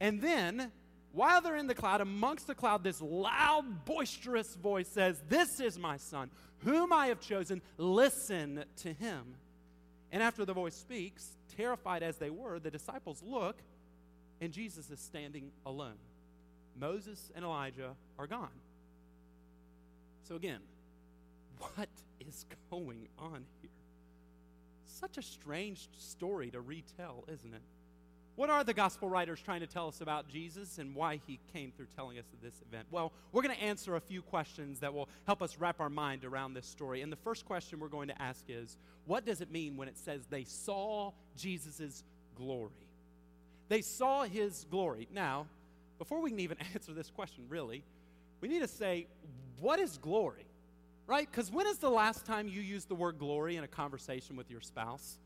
And 0.00 0.22
then 0.22 0.70
while 1.18 1.40
they're 1.40 1.56
in 1.56 1.66
the 1.66 1.74
cloud, 1.74 2.00
amongst 2.00 2.46
the 2.46 2.54
cloud, 2.54 2.84
this 2.84 3.02
loud, 3.02 3.84
boisterous 3.84 4.54
voice 4.54 4.86
says, 4.86 5.20
This 5.28 5.58
is 5.58 5.76
my 5.76 5.96
son, 5.96 6.30
whom 6.58 6.92
I 6.92 7.08
have 7.08 7.20
chosen. 7.20 7.60
Listen 7.76 8.64
to 8.76 8.92
him. 8.92 9.34
And 10.12 10.22
after 10.22 10.44
the 10.44 10.52
voice 10.52 10.76
speaks, 10.76 11.36
terrified 11.56 12.04
as 12.04 12.18
they 12.18 12.30
were, 12.30 12.60
the 12.60 12.70
disciples 12.70 13.20
look, 13.26 13.56
and 14.40 14.52
Jesus 14.52 14.90
is 14.90 15.00
standing 15.00 15.50
alone. 15.66 15.98
Moses 16.78 17.32
and 17.34 17.44
Elijah 17.44 17.96
are 18.16 18.28
gone. 18.28 18.60
So, 20.22 20.36
again, 20.36 20.60
what 21.58 21.88
is 22.20 22.46
going 22.70 23.08
on 23.18 23.44
here? 23.60 23.70
Such 24.86 25.18
a 25.18 25.22
strange 25.22 25.88
story 25.98 26.52
to 26.52 26.60
retell, 26.60 27.24
isn't 27.26 27.54
it? 27.54 27.62
What 28.38 28.50
are 28.50 28.62
the 28.62 28.72
gospel 28.72 29.08
writers 29.08 29.40
trying 29.44 29.62
to 29.62 29.66
tell 29.66 29.88
us 29.88 30.00
about 30.00 30.28
Jesus 30.28 30.78
and 30.78 30.94
why 30.94 31.18
he 31.26 31.40
came 31.52 31.72
through 31.72 31.88
telling 31.96 32.20
us 32.20 32.24
of 32.32 32.40
this 32.40 32.62
event? 32.62 32.86
Well, 32.88 33.10
we're 33.32 33.42
going 33.42 33.56
to 33.56 33.60
answer 33.60 33.96
a 33.96 34.00
few 34.00 34.22
questions 34.22 34.78
that 34.78 34.94
will 34.94 35.08
help 35.26 35.42
us 35.42 35.58
wrap 35.58 35.80
our 35.80 35.90
mind 35.90 36.24
around 36.24 36.54
this 36.54 36.64
story. 36.64 37.02
And 37.02 37.10
the 37.10 37.16
first 37.16 37.46
question 37.46 37.80
we're 37.80 37.88
going 37.88 38.06
to 38.06 38.22
ask 38.22 38.44
is 38.46 38.78
what 39.06 39.26
does 39.26 39.40
it 39.40 39.50
mean 39.50 39.76
when 39.76 39.88
it 39.88 39.98
says 39.98 40.24
they 40.30 40.44
saw 40.44 41.10
Jesus' 41.36 42.04
glory? 42.36 42.86
They 43.68 43.80
saw 43.80 44.22
his 44.22 44.66
glory. 44.70 45.08
Now, 45.12 45.48
before 45.98 46.20
we 46.20 46.30
can 46.30 46.38
even 46.38 46.58
answer 46.74 46.92
this 46.92 47.10
question, 47.10 47.42
really, 47.48 47.82
we 48.40 48.46
need 48.46 48.60
to 48.60 48.68
say, 48.68 49.08
what 49.58 49.80
is 49.80 49.98
glory? 49.98 50.46
Right? 51.08 51.28
Because 51.28 51.50
when 51.50 51.66
is 51.66 51.78
the 51.78 51.90
last 51.90 52.24
time 52.24 52.46
you 52.46 52.60
used 52.60 52.86
the 52.86 52.94
word 52.94 53.18
glory 53.18 53.56
in 53.56 53.64
a 53.64 53.68
conversation 53.68 54.36
with 54.36 54.48
your 54.48 54.60
spouse? 54.60 55.18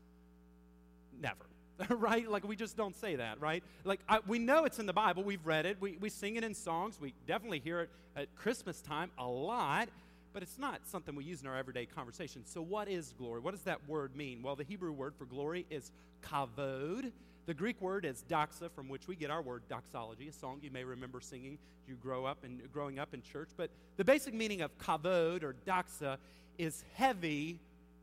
Never 1.21 1.45
right? 1.89 2.29
Like, 2.29 2.47
we 2.47 2.55
just 2.55 2.77
don't 2.77 2.95
say 2.95 3.15
that, 3.17 3.41
right? 3.41 3.63
Like, 3.83 3.99
I, 4.07 4.19
we 4.27 4.39
know 4.39 4.65
it's 4.65 4.79
in 4.79 4.85
the 4.85 4.93
Bible. 4.93 5.23
We've 5.23 5.45
read 5.45 5.65
it. 5.65 5.77
We, 5.79 5.97
we 5.99 6.09
sing 6.09 6.35
it 6.35 6.43
in 6.43 6.53
songs. 6.53 6.99
We 6.99 7.13
definitely 7.27 7.59
hear 7.59 7.81
it 7.81 7.89
at 8.15 8.35
Christmas 8.35 8.81
time 8.81 9.11
a 9.17 9.27
lot, 9.27 9.89
but 10.33 10.43
it's 10.43 10.57
not 10.57 10.81
something 10.87 11.15
we 11.15 11.23
use 11.23 11.41
in 11.41 11.47
our 11.47 11.57
everyday 11.57 11.85
conversation. 11.85 12.43
So, 12.45 12.61
what 12.61 12.87
is 12.87 13.13
glory? 13.17 13.41
What 13.41 13.51
does 13.51 13.63
that 13.63 13.87
word 13.87 14.15
mean? 14.15 14.41
Well, 14.41 14.55
the 14.55 14.63
Hebrew 14.63 14.91
word 14.91 15.13
for 15.15 15.25
glory 15.25 15.65
is 15.69 15.91
kavod. 16.23 17.11
The 17.45 17.53
Greek 17.53 17.81
word 17.81 18.05
is 18.05 18.23
doxa, 18.29 18.71
from 18.71 18.87
which 18.87 19.07
we 19.07 19.15
get 19.15 19.29
our 19.29 19.41
word 19.41 19.63
doxology, 19.67 20.29
a 20.29 20.31
song 20.31 20.59
you 20.61 20.71
may 20.71 20.85
remember 20.85 21.19
singing 21.19 21.57
you 21.87 21.95
grow 21.95 22.25
up 22.25 22.45
and 22.45 22.61
growing 22.71 22.99
up 22.99 23.13
in 23.13 23.21
church. 23.21 23.49
But 23.57 23.69
the 23.97 24.05
basic 24.05 24.33
meaning 24.33 24.61
of 24.61 24.77
kavod 24.77 25.43
or 25.43 25.53
doxa 25.67 26.17
is 26.57 26.83
heavy, 26.93 27.59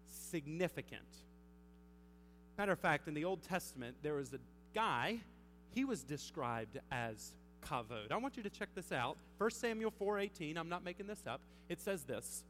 significant. 0.06 1.00
Matter 2.60 2.72
of 2.72 2.78
fact, 2.78 3.08
in 3.08 3.14
the 3.14 3.24
Old 3.24 3.42
Testament, 3.42 3.96
there 4.02 4.16
was 4.16 4.34
a 4.34 4.38
guy, 4.74 5.20
he 5.74 5.86
was 5.86 6.02
described 6.02 6.78
as 6.92 7.32
kavod. 7.66 8.12
I 8.12 8.18
want 8.18 8.36
you 8.36 8.42
to 8.42 8.50
check 8.50 8.68
this 8.74 8.92
out. 8.92 9.16
1 9.38 9.50
Samuel 9.52 9.90
4:18, 9.98 10.58
I'm 10.58 10.68
not 10.68 10.84
making 10.84 11.06
this 11.06 11.26
up. 11.26 11.40
It 11.70 11.80
says 11.80 12.04
this. 12.04 12.44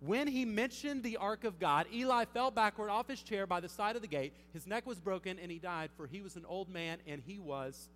When 0.00 0.28
he 0.28 0.44
mentioned 0.44 1.02
the 1.02 1.16
ark 1.16 1.44
of 1.44 1.58
God, 1.58 1.86
Eli 1.90 2.26
fell 2.26 2.50
backward 2.50 2.90
off 2.90 3.08
his 3.08 3.22
chair 3.22 3.46
by 3.46 3.60
the 3.60 3.70
side 3.70 3.96
of 3.96 4.02
the 4.02 4.06
gate. 4.06 4.34
His 4.52 4.66
neck 4.66 4.84
was 4.84 5.00
broken 5.00 5.38
and 5.38 5.50
he 5.50 5.58
died, 5.58 5.88
for 5.96 6.06
he 6.06 6.20
was 6.20 6.36
an 6.36 6.44
old 6.44 6.68
man 6.68 6.98
and 7.06 7.22
he 7.24 7.38
was 7.38 7.88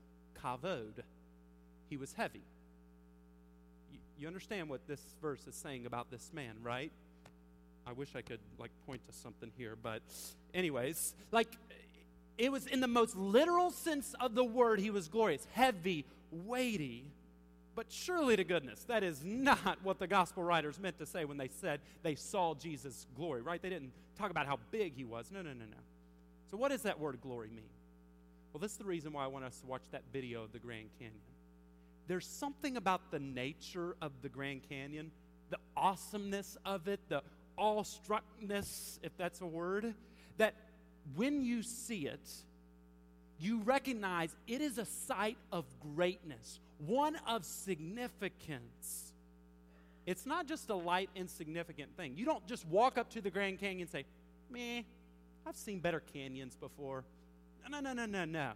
kavod. 0.42 1.02
He 1.90 1.98
was 1.98 2.14
heavy. 2.14 2.46
You, 3.92 3.98
you 4.16 4.26
understand 4.26 4.70
what 4.70 4.88
this 4.88 5.02
verse 5.20 5.46
is 5.46 5.54
saying 5.54 5.84
about 5.84 6.10
this 6.10 6.30
man, 6.32 6.56
right? 6.62 6.92
I 7.88 7.92
wish 7.92 8.10
I 8.14 8.20
could 8.20 8.40
like 8.58 8.70
point 8.86 9.02
to 9.06 9.12
something 9.14 9.50
here, 9.56 9.74
but 9.82 10.02
anyways, 10.58 11.14
like 11.30 11.48
it 12.36 12.52
was 12.52 12.66
in 12.66 12.80
the 12.80 12.88
most 12.88 13.16
literal 13.16 13.70
sense 13.70 14.14
of 14.20 14.34
the 14.34 14.44
word, 14.44 14.80
he 14.80 14.90
was 14.90 15.08
glorious, 15.08 15.46
heavy, 15.52 16.04
weighty. 16.30 17.04
But 17.74 17.86
surely 17.90 18.36
to 18.36 18.44
goodness, 18.44 18.82
that 18.84 19.04
is 19.04 19.22
not 19.24 19.78
what 19.84 20.00
the 20.00 20.08
gospel 20.08 20.42
writers 20.42 20.80
meant 20.80 20.98
to 20.98 21.06
say 21.06 21.24
when 21.24 21.36
they 21.36 21.48
said 21.48 21.80
they 22.02 22.16
saw 22.16 22.54
Jesus' 22.54 23.06
glory, 23.16 23.40
right? 23.40 23.62
They 23.62 23.70
didn't 23.70 23.92
talk 24.18 24.30
about 24.30 24.46
how 24.46 24.58
big 24.72 24.94
he 24.96 25.04
was. 25.04 25.30
No, 25.30 25.42
no, 25.42 25.50
no, 25.50 25.64
no. 25.64 25.76
So, 26.50 26.56
what 26.56 26.70
does 26.70 26.82
that 26.82 26.98
word 26.98 27.20
glory 27.20 27.50
mean? 27.50 27.70
Well, 28.52 28.60
this 28.60 28.72
is 28.72 28.78
the 28.78 28.84
reason 28.84 29.12
why 29.12 29.24
I 29.24 29.28
want 29.28 29.44
us 29.44 29.60
to 29.60 29.66
watch 29.66 29.82
that 29.92 30.02
video 30.12 30.42
of 30.42 30.52
the 30.52 30.58
Grand 30.58 30.88
Canyon. 30.98 31.20
There's 32.08 32.26
something 32.26 32.76
about 32.76 33.10
the 33.10 33.20
nature 33.20 33.94
of 34.00 34.12
the 34.22 34.28
Grand 34.28 34.62
Canyon, 34.68 35.12
the 35.50 35.58
awesomeness 35.76 36.56
of 36.64 36.88
it, 36.88 37.00
the 37.08 37.22
awestruckness, 37.58 38.98
if 39.02 39.16
that's 39.16 39.40
a 39.40 39.46
word, 39.46 39.94
that 40.38 40.54
when 41.14 41.42
you 41.42 41.62
see 41.62 42.06
it, 42.06 42.28
you 43.40 43.60
recognize 43.62 44.34
it 44.46 44.60
is 44.60 44.78
a 44.78 44.84
sight 44.84 45.36
of 45.52 45.64
greatness, 45.94 46.58
one 46.78 47.16
of 47.26 47.44
significance. 47.44 49.12
It's 50.06 50.26
not 50.26 50.46
just 50.46 50.70
a 50.70 50.74
light, 50.74 51.10
insignificant 51.14 51.96
thing. 51.96 52.14
You 52.16 52.24
don't 52.24 52.46
just 52.46 52.66
walk 52.66 52.98
up 52.98 53.10
to 53.10 53.20
the 53.20 53.30
Grand 53.30 53.60
Canyon 53.60 53.82
and 53.82 53.90
say, 53.90 54.04
Meh, 54.50 54.82
I've 55.46 55.56
seen 55.56 55.80
better 55.80 56.00
canyons 56.12 56.56
before. 56.56 57.04
No, 57.68 57.78
no, 57.78 57.92
no, 57.92 57.92
no, 57.92 58.06
no, 58.06 58.24
no. 58.24 58.52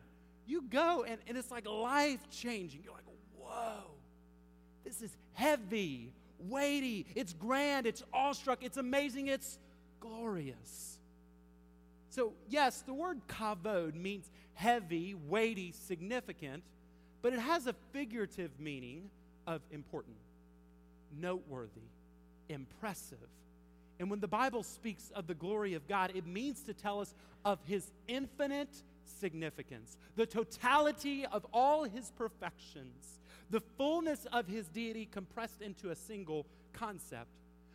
You 0.46 0.62
go 0.62 1.04
and, 1.06 1.18
and 1.28 1.36
it's 1.36 1.50
like 1.50 1.68
life 1.68 2.20
changing. 2.30 2.80
You're 2.82 2.94
like, 2.94 3.04
whoa, 3.38 3.90
this 4.84 5.02
is 5.02 5.14
heavy 5.34 6.12
weighty, 6.48 7.06
it's 7.14 7.32
grand, 7.32 7.86
it's 7.86 8.02
awestruck, 8.12 8.62
it's 8.62 8.76
amazing, 8.76 9.28
it's 9.28 9.58
glorious. 10.00 10.98
So, 12.12 12.34
yes, 12.50 12.82
the 12.82 12.92
word 12.92 13.22
kavod 13.26 13.94
means 13.94 14.30
heavy, 14.52 15.14
weighty, 15.14 15.72
significant, 15.72 16.62
but 17.22 17.32
it 17.32 17.38
has 17.38 17.66
a 17.66 17.74
figurative 17.90 18.50
meaning 18.60 19.08
of 19.46 19.62
important, 19.70 20.16
noteworthy, 21.18 21.88
impressive. 22.50 23.16
And 23.98 24.10
when 24.10 24.20
the 24.20 24.28
Bible 24.28 24.62
speaks 24.62 25.10
of 25.14 25.26
the 25.26 25.32
glory 25.32 25.72
of 25.72 25.88
God, 25.88 26.12
it 26.14 26.26
means 26.26 26.60
to 26.64 26.74
tell 26.74 27.00
us 27.00 27.14
of 27.46 27.58
his 27.66 27.90
infinite 28.08 28.82
significance, 29.06 29.96
the 30.14 30.26
totality 30.26 31.24
of 31.24 31.46
all 31.50 31.84
his 31.84 32.12
perfections, 32.18 33.20
the 33.48 33.62
fullness 33.78 34.26
of 34.34 34.46
his 34.46 34.68
deity 34.68 35.08
compressed 35.10 35.62
into 35.62 35.90
a 35.90 35.96
single 35.96 36.44
concept. 36.74 37.30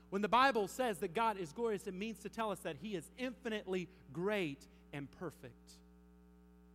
When 0.09 0.21
the 0.21 0.29
Bible 0.29 0.67
says 0.67 0.99
that 0.99 1.13
God 1.13 1.37
is 1.37 1.51
glorious, 1.51 1.85
it 1.87 1.93
means 1.93 2.19
to 2.19 2.29
tell 2.29 2.51
us 2.51 2.59
that 2.59 2.77
he 2.81 2.95
is 2.95 3.09
infinitely 3.17 3.89
great 4.13 4.65
and 4.93 5.07
perfect. 5.19 5.71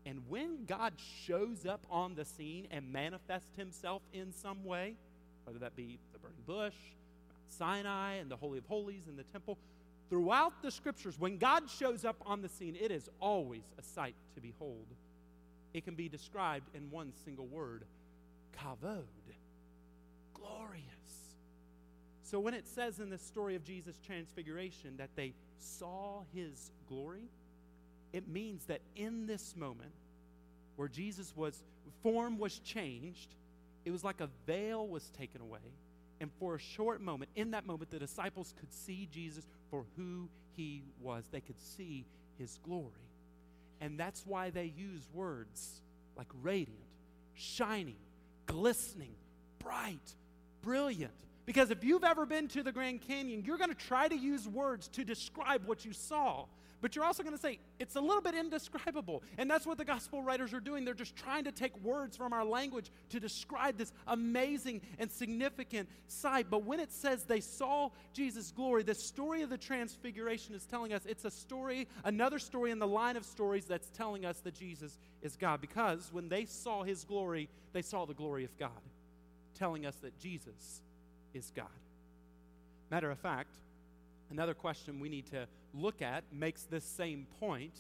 And 0.04 0.22
when 0.28 0.64
God 0.66 0.94
shows 1.26 1.64
up 1.64 1.86
on 1.90 2.14
the 2.14 2.24
scene 2.24 2.66
and 2.70 2.92
manifests 2.92 3.56
himself 3.56 4.02
in 4.12 4.32
some 4.32 4.64
way, 4.64 4.96
whether 5.44 5.58
that 5.60 5.76
be 5.76 5.98
the 6.12 6.18
burning 6.18 6.42
bush, 6.46 6.74
Sinai, 7.48 8.14
and 8.14 8.30
the 8.30 8.36
Holy 8.36 8.58
of 8.58 8.66
Holies, 8.66 9.06
and 9.06 9.18
the 9.18 9.24
temple, 9.24 9.58
throughout 10.10 10.60
the 10.62 10.70
scriptures, 10.70 11.18
when 11.18 11.38
God 11.38 11.70
shows 11.70 12.04
up 12.04 12.16
on 12.26 12.42
the 12.42 12.48
scene, 12.48 12.76
it 12.78 12.90
is 12.90 13.08
always 13.20 13.62
a 13.78 13.82
sight 13.82 14.14
to 14.34 14.40
behold. 14.40 14.86
It 15.72 15.84
can 15.84 15.94
be 15.94 16.08
described 16.08 16.68
in 16.74 16.90
one 16.90 17.12
single 17.24 17.46
word 17.46 17.84
kavod, 18.58 19.04
glorious. 20.34 21.01
So 22.32 22.40
when 22.40 22.54
it 22.54 22.66
says 22.66 22.98
in 22.98 23.10
the 23.10 23.18
story 23.18 23.56
of 23.56 23.62
Jesus' 23.62 23.98
transfiguration 24.06 24.96
that 24.96 25.10
they 25.16 25.34
saw 25.58 26.22
his 26.34 26.70
glory, 26.88 27.28
it 28.14 28.26
means 28.26 28.64
that 28.66 28.80
in 28.96 29.26
this 29.26 29.54
moment 29.54 29.92
where 30.76 30.88
Jesus 30.88 31.36
was 31.36 31.62
form 32.02 32.38
was 32.38 32.58
changed, 32.60 33.34
it 33.84 33.90
was 33.90 34.02
like 34.02 34.22
a 34.22 34.30
veil 34.46 34.88
was 34.88 35.10
taken 35.10 35.42
away. 35.42 35.60
And 36.22 36.30
for 36.38 36.54
a 36.54 36.58
short 36.58 37.02
moment, 37.02 37.30
in 37.36 37.50
that 37.50 37.66
moment, 37.66 37.90
the 37.90 37.98
disciples 37.98 38.54
could 38.58 38.72
see 38.72 39.06
Jesus 39.12 39.44
for 39.70 39.84
who 39.98 40.30
he 40.56 40.84
was. 41.02 41.24
They 41.30 41.42
could 41.42 41.60
see 41.60 42.06
his 42.38 42.58
glory. 42.64 43.10
And 43.78 44.00
that's 44.00 44.24
why 44.24 44.48
they 44.48 44.72
use 44.74 45.06
words 45.12 45.82
like 46.16 46.28
radiant, 46.40 46.80
shining, 47.34 47.96
glistening, 48.46 49.16
bright, 49.58 50.14
brilliant. 50.62 51.12
Because 51.52 51.70
if 51.70 51.84
you've 51.84 52.02
ever 52.02 52.24
been 52.24 52.48
to 52.48 52.62
the 52.62 52.72
Grand 52.72 53.02
Canyon, 53.02 53.42
you're 53.44 53.58
going 53.58 53.68
to 53.68 53.76
try 53.76 54.08
to 54.08 54.16
use 54.16 54.48
words 54.48 54.88
to 54.88 55.04
describe 55.04 55.66
what 55.66 55.84
you 55.84 55.92
saw 55.92 56.46
but 56.82 56.96
you're 56.96 57.04
also 57.04 57.22
going 57.22 57.34
to 57.34 57.40
say 57.40 57.60
it's 57.78 57.94
a 57.94 58.00
little 58.00 58.20
bit 58.20 58.34
indescribable. 58.34 59.22
And 59.38 59.48
that's 59.48 59.64
what 59.64 59.78
the 59.78 59.84
gospel 59.84 60.20
writers 60.20 60.52
are 60.52 60.60
doing. 60.60 60.84
They're 60.84 60.94
just 60.94 61.14
trying 61.14 61.44
to 61.44 61.52
take 61.52 61.78
words 61.78 62.16
from 62.16 62.32
our 62.32 62.44
language 62.44 62.90
to 63.10 63.20
describe 63.20 63.78
this 63.78 63.92
amazing 64.08 64.82
and 64.98 65.08
significant 65.08 65.88
sight. 66.08 66.48
But 66.50 66.64
when 66.64 66.80
it 66.80 66.92
says 66.92 67.22
they 67.22 67.40
saw 67.40 67.90
Jesus' 68.12 68.50
glory, 68.50 68.82
the 68.82 68.96
story 68.96 69.42
of 69.42 69.48
the 69.48 69.56
transfiguration 69.56 70.56
is 70.56 70.66
telling 70.66 70.92
us 70.92 71.06
it's 71.06 71.24
a 71.24 71.30
story, 71.30 71.86
another 72.02 72.40
story 72.40 72.72
in 72.72 72.80
the 72.80 72.86
line 72.86 73.16
of 73.16 73.24
stories 73.24 73.64
that's 73.64 73.88
telling 73.90 74.26
us 74.26 74.40
that 74.40 74.54
Jesus 74.54 74.98
is 75.22 75.36
God. 75.36 75.60
Because 75.60 76.10
when 76.12 76.28
they 76.28 76.46
saw 76.46 76.82
his 76.82 77.04
glory, 77.04 77.48
they 77.72 77.82
saw 77.82 78.06
the 78.06 78.14
glory 78.14 78.42
of 78.44 78.58
God, 78.58 78.70
telling 79.54 79.86
us 79.86 79.94
that 80.02 80.18
Jesus 80.18 80.82
is 81.34 81.52
God. 81.54 81.66
Matter 82.90 83.10
of 83.10 83.18
fact, 83.18 83.54
another 84.30 84.54
question 84.54 85.00
we 85.00 85.08
need 85.08 85.26
to 85.26 85.46
look 85.74 86.02
at 86.02 86.24
makes 86.32 86.64
this 86.64 86.84
same 86.84 87.26
point, 87.40 87.74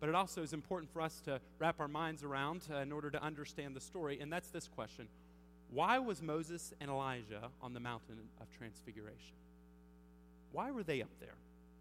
but 0.00 0.08
it 0.08 0.14
also 0.14 0.42
is 0.42 0.52
important 0.52 0.92
for 0.92 1.00
us 1.00 1.20
to 1.22 1.40
wrap 1.58 1.80
our 1.80 1.88
minds 1.88 2.22
around 2.22 2.62
uh, 2.70 2.76
in 2.76 2.92
order 2.92 3.10
to 3.10 3.22
understand 3.22 3.74
the 3.74 3.80
story, 3.80 4.18
and 4.20 4.32
that's 4.32 4.50
this 4.50 4.68
question 4.68 5.08
Why 5.70 5.98
was 5.98 6.22
Moses 6.22 6.72
and 6.80 6.90
Elijah 6.90 7.50
on 7.62 7.72
the 7.72 7.80
mountain 7.80 8.18
of 8.40 8.50
transfiguration? 8.56 9.36
Why 10.52 10.70
were 10.70 10.82
they 10.82 11.02
up 11.02 11.10
there? 11.20 11.34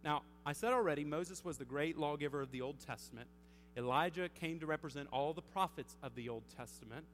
Now, 0.03 0.23
I 0.45 0.53
said 0.53 0.73
already, 0.73 1.03
Moses 1.03 1.43
was 1.43 1.57
the 1.57 1.65
great 1.65 1.97
lawgiver 1.97 2.41
of 2.41 2.51
the 2.51 2.61
Old 2.61 2.79
Testament. 2.79 3.27
Elijah 3.75 4.29
came 4.29 4.59
to 4.59 4.65
represent 4.65 5.07
all 5.11 5.33
the 5.33 5.41
prophets 5.41 5.95
of 6.01 6.15
the 6.15 6.29
Old 6.29 6.43
Testament. 6.55 7.05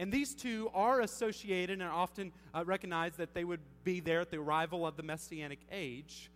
And 0.00 0.10
these 0.10 0.34
two 0.34 0.70
are 0.72 1.02
associated 1.02 1.82
and 1.82 1.90
often 1.90 2.32
uh, 2.54 2.64
recognized 2.64 3.18
that 3.18 3.34
they 3.34 3.44
would 3.44 3.60
be 3.84 4.00
there 4.00 4.22
at 4.22 4.30
the 4.30 4.38
arrival 4.38 4.86
of 4.86 4.96
the 4.96 5.02
Messianic 5.02 5.58
age 5.70 6.30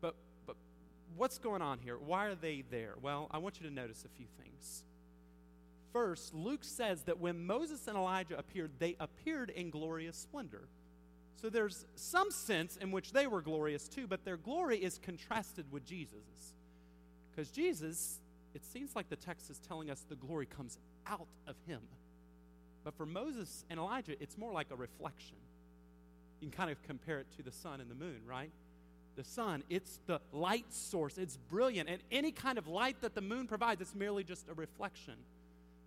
But, 0.00 0.16
but 0.48 0.56
what's 1.16 1.38
going 1.38 1.62
on 1.62 1.78
here? 1.78 1.96
Why 1.96 2.26
are 2.26 2.34
they 2.34 2.64
there? 2.72 2.94
Well, 3.00 3.28
I 3.30 3.38
want 3.38 3.60
you 3.60 3.68
to 3.68 3.72
notice 3.72 4.04
a 4.04 4.08
few 4.08 4.26
things. 4.42 4.82
First, 5.92 6.34
Luke 6.34 6.64
says 6.64 7.04
that 7.04 7.20
when 7.20 7.46
Moses 7.46 7.86
and 7.86 7.96
Elijah 7.96 8.36
appeared, 8.36 8.72
they 8.80 8.96
appeared 8.98 9.50
in 9.50 9.70
glorious 9.70 10.16
splendor. 10.16 10.66
So 11.40 11.48
there's 11.48 11.86
some 11.94 12.32
sense 12.32 12.76
in 12.76 12.90
which 12.90 13.12
they 13.12 13.28
were 13.28 13.42
glorious 13.42 13.86
too, 13.86 14.08
but 14.08 14.24
their 14.24 14.36
glory 14.36 14.78
is 14.78 14.98
contrasted 14.98 15.70
with 15.70 15.84
Jesus. 15.84 16.54
Because 17.30 17.52
Jesus, 17.52 18.18
it 18.54 18.64
seems 18.64 18.96
like 18.96 19.08
the 19.08 19.14
text 19.14 19.50
is 19.50 19.60
telling 19.60 19.88
us 19.88 20.04
the 20.08 20.16
glory 20.16 20.46
comes 20.46 20.78
out 21.06 21.28
of 21.46 21.54
him. 21.64 21.82
But 22.84 22.94
for 22.94 23.06
Moses 23.06 23.64
and 23.70 23.80
Elijah, 23.80 24.14
it's 24.20 24.36
more 24.36 24.52
like 24.52 24.68
a 24.70 24.76
reflection. 24.76 25.36
You 26.40 26.48
can 26.48 26.56
kind 26.56 26.70
of 26.70 26.82
compare 26.82 27.18
it 27.18 27.26
to 27.36 27.42
the 27.42 27.52
sun 27.52 27.80
and 27.80 27.90
the 27.90 27.94
moon, 27.94 28.20
right? 28.28 28.50
the 29.16 29.24
sun. 29.24 29.62
It's 29.70 30.00
the 30.06 30.20
light 30.32 30.72
source. 30.72 31.18
It's 31.18 31.36
brilliant. 31.36 31.88
And 31.88 32.02
any 32.10 32.32
kind 32.32 32.58
of 32.58 32.66
light 32.66 33.00
that 33.02 33.14
the 33.14 33.20
moon 33.20 33.46
provides, 33.46 33.80
it's 33.80 33.94
merely 33.94 34.24
just 34.24 34.48
a 34.48 34.54
reflection. 34.54 35.14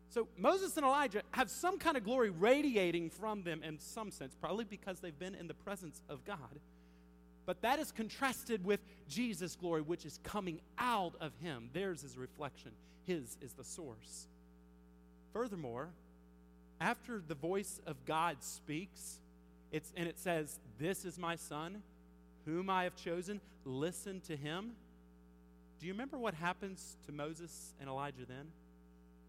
So 0.09 0.27
Moses 0.37 0.77
and 0.77 0.85
Elijah 0.85 1.21
have 1.31 1.49
some 1.49 1.77
kind 1.77 1.97
of 1.97 2.03
glory 2.03 2.29
radiating 2.29 3.09
from 3.09 3.43
them 3.43 3.61
in 3.63 3.79
some 3.79 4.11
sense, 4.11 4.35
probably 4.39 4.63
because 4.63 4.99
they've 4.99 5.17
been 5.17 5.35
in 5.35 5.47
the 5.47 5.53
presence 5.53 6.01
of 6.09 6.23
God. 6.25 6.59
But 7.45 7.61
that 7.61 7.79
is 7.79 7.91
contrasted 7.91 8.63
with 8.65 8.79
Jesus' 9.07 9.55
glory, 9.55 9.81
which 9.81 10.05
is 10.05 10.19
coming 10.23 10.59
out 10.77 11.13
of 11.19 11.33
him. 11.41 11.69
Theirs 11.73 12.03
is 12.03 12.17
reflection, 12.17 12.71
his 13.05 13.37
is 13.41 13.53
the 13.53 13.63
source. 13.63 14.27
Furthermore, 15.33 15.89
after 16.79 17.21
the 17.25 17.35
voice 17.35 17.81
of 17.85 18.05
God 18.05 18.37
speaks, 18.41 19.19
it's, 19.71 19.91
and 19.95 20.07
it 20.07 20.19
says, 20.19 20.59
This 20.79 21.05
is 21.05 21.17
my 21.17 21.35
son 21.35 21.81
whom 22.45 22.69
I 22.69 22.83
have 22.83 22.95
chosen, 22.95 23.41
listen 23.65 24.21
to 24.21 24.37
him. 24.37 24.71
Do 25.79 25.85
you 25.85 25.93
remember 25.93 26.17
what 26.17 26.33
happens 26.33 26.95
to 27.05 27.11
Moses 27.11 27.73
and 27.79 27.89
Elijah 27.89 28.25
then? 28.27 28.47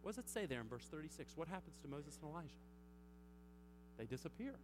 What 0.02 0.14
does 0.14 0.24
it 0.24 0.30
say 0.30 0.46
there 0.46 0.60
in 0.60 0.68
verse 0.68 0.86
36? 0.90 1.32
What 1.36 1.48
happens 1.48 1.76
to 1.82 1.88
Moses 1.88 2.16
and 2.22 2.30
Elijah? 2.30 2.48
They 3.98 4.06
disappear. 4.06 4.54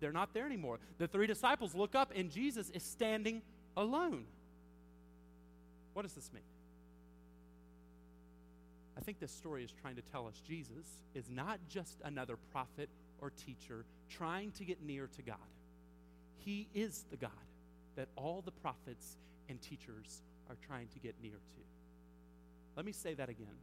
They're 0.00 0.12
not 0.12 0.34
there 0.34 0.46
anymore. 0.46 0.78
The 0.98 1.08
three 1.08 1.26
disciples 1.26 1.74
look 1.74 1.94
up, 1.94 2.12
and 2.14 2.30
Jesus 2.30 2.70
is 2.70 2.82
standing 2.82 3.40
alone. 3.76 4.24
What 5.94 6.02
does 6.02 6.12
this 6.12 6.30
mean? 6.32 6.42
I 8.96 9.00
think 9.00 9.20
this 9.20 9.32
story 9.32 9.62
is 9.62 9.72
trying 9.82 9.96
to 9.96 10.02
tell 10.02 10.26
us 10.26 10.40
Jesus 10.46 10.86
is 11.14 11.28
not 11.28 11.58
just 11.68 12.00
another 12.04 12.36
prophet 12.52 12.88
or 13.20 13.30
teacher 13.30 13.84
trying 14.08 14.52
to 14.52 14.64
get 14.64 14.82
near 14.82 15.08
to 15.16 15.22
God. 15.22 15.36
He 16.38 16.68
is 16.74 17.04
the 17.10 17.16
God 17.16 17.30
that 17.96 18.08
all 18.16 18.42
the 18.44 18.52
prophets 18.52 19.16
and 19.48 19.60
teachers 19.60 20.22
are 20.48 20.56
trying 20.66 20.88
to 20.88 20.98
get 20.98 21.14
near 21.22 21.32
to. 21.32 21.60
Let 22.76 22.86
me 22.86 22.92
say 22.92 23.14
that 23.14 23.28
again. 23.28 23.56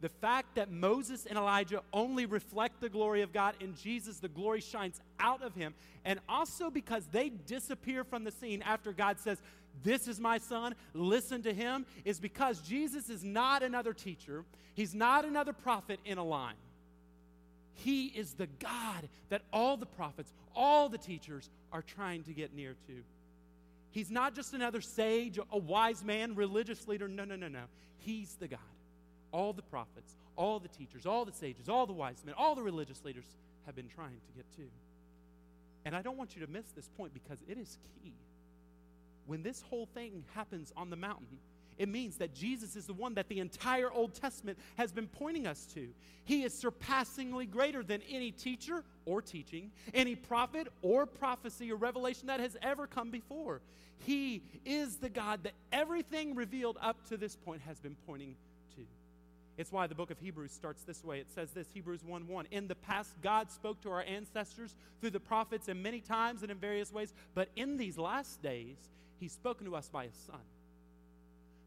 The 0.00 0.08
fact 0.08 0.54
that 0.54 0.70
Moses 0.70 1.26
and 1.26 1.36
Elijah 1.36 1.82
only 1.92 2.24
reflect 2.24 2.80
the 2.80 2.88
glory 2.88 3.20
of 3.20 3.34
God 3.34 3.54
in 3.60 3.74
Jesus, 3.74 4.18
the 4.18 4.28
glory 4.28 4.60
shines 4.60 4.98
out 5.18 5.42
of 5.42 5.54
him. 5.54 5.74
And 6.06 6.20
also 6.26 6.70
because 6.70 7.04
they 7.12 7.28
disappear 7.28 8.02
from 8.04 8.24
the 8.24 8.30
scene 8.30 8.62
after 8.62 8.92
God 8.92 9.20
says, 9.20 9.42
This 9.82 10.08
is 10.08 10.20
my 10.20 10.38
son, 10.38 10.74
listen 10.92 11.42
to 11.42 11.52
him, 11.52 11.86
is 12.04 12.20
because 12.20 12.60
Jesus 12.60 13.08
is 13.08 13.24
not 13.24 13.62
another 13.62 13.92
teacher. 13.92 14.44
He's 14.74 14.94
not 14.94 15.24
another 15.24 15.52
prophet 15.52 16.00
in 16.04 16.18
a 16.18 16.24
line. 16.24 16.54
He 17.74 18.06
is 18.06 18.34
the 18.34 18.46
God 18.46 19.08
that 19.30 19.42
all 19.52 19.76
the 19.76 19.86
prophets, 19.86 20.32
all 20.54 20.88
the 20.88 20.98
teachers 20.98 21.48
are 21.72 21.82
trying 21.82 22.24
to 22.24 22.32
get 22.32 22.54
near 22.54 22.74
to. 22.88 23.02
He's 23.92 24.10
not 24.10 24.34
just 24.34 24.52
another 24.54 24.80
sage, 24.80 25.38
a 25.50 25.58
wise 25.58 26.04
man, 26.04 26.34
religious 26.34 26.86
leader. 26.86 27.08
No, 27.08 27.24
no, 27.24 27.36
no, 27.36 27.48
no. 27.48 27.64
He's 27.98 28.34
the 28.34 28.48
God. 28.48 28.60
All 29.32 29.52
the 29.52 29.62
prophets, 29.62 30.14
all 30.36 30.58
the 30.58 30.68
teachers, 30.68 31.06
all 31.06 31.24
the 31.24 31.32
sages, 31.32 31.68
all 31.68 31.86
the 31.86 31.92
wise 31.92 32.22
men, 32.24 32.34
all 32.36 32.54
the 32.54 32.62
religious 32.62 33.04
leaders 33.04 33.24
have 33.66 33.74
been 33.74 33.88
trying 33.88 34.10
to 34.10 34.32
get 34.36 34.44
to. 34.56 34.62
And 35.84 35.96
I 35.96 36.02
don't 36.02 36.16
want 36.16 36.36
you 36.36 36.44
to 36.44 36.50
miss 36.50 36.66
this 36.76 36.88
point 36.96 37.14
because 37.14 37.38
it 37.48 37.56
is 37.56 37.78
key. 38.02 38.12
When 39.26 39.42
this 39.42 39.62
whole 39.62 39.86
thing 39.86 40.24
happens 40.34 40.72
on 40.76 40.90
the 40.90 40.96
mountain, 40.96 41.38
it 41.80 41.88
means 41.88 42.16
that 42.16 42.34
Jesus 42.34 42.76
is 42.76 42.86
the 42.86 42.92
one 42.92 43.14
that 43.14 43.30
the 43.30 43.40
entire 43.40 43.90
Old 43.90 44.12
Testament 44.12 44.58
has 44.76 44.92
been 44.92 45.06
pointing 45.06 45.46
us 45.46 45.64
to. 45.72 45.88
He 46.24 46.42
is 46.42 46.52
surpassingly 46.52 47.46
greater 47.46 47.82
than 47.82 48.02
any 48.02 48.32
teacher 48.32 48.84
or 49.06 49.22
teaching, 49.22 49.70
any 49.94 50.14
prophet 50.14 50.68
or 50.82 51.06
prophecy 51.06 51.72
or 51.72 51.76
revelation 51.76 52.26
that 52.26 52.38
has 52.38 52.54
ever 52.60 52.86
come 52.86 53.10
before. 53.10 53.62
He 54.04 54.42
is 54.66 54.96
the 54.96 55.08
God 55.08 55.44
that 55.44 55.54
everything 55.72 56.34
revealed 56.34 56.76
up 56.82 57.08
to 57.08 57.16
this 57.16 57.34
point 57.34 57.62
has 57.62 57.80
been 57.80 57.96
pointing 58.06 58.36
to. 58.76 58.82
It's 59.56 59.72
why 59.72 59.86
the 59.86 59.94
book 59.94 60.10
of 60.10 60.18
Hebrews 60.18 60.52
starts 60.52 60.82
this 60.82 61.02
way. 61.02 61.20
It 61.20 61.30
says 61.34 61.50
this 61.52 61.68
Hebrews 61.72 62.04
1 62.04 62.28
1. 62.28 62.46
In 62.50 62.68
the 62.68 62.74
past, 62.74 63.14
God 63.22 63.50
spoke 63.50 63.80
to 63.82 63.90
our 63.90 64.02
ancestors 64.02 64.74
through 65.00 65.10
the 65.10 65.20
prophets 65.20 65.68
in 65.68 65.80
many 65.80 66.00
times 66.00 66.42
and 66.42 66.50
in 66.50 66.58
various 66.58 66.92
ways, 66.92 67.14
but 67.34 67.48
in 67.56 67.78
these 67.78 67.96
last 67.96 68.42
days, 68.42 68.76
He's 69.20 69.32
spoken 69.32 69.66
to 69.66 69.76
us 69.76 69.88
by 69.88 70.06
His 70.06 70.14
Son, 70.26 70.40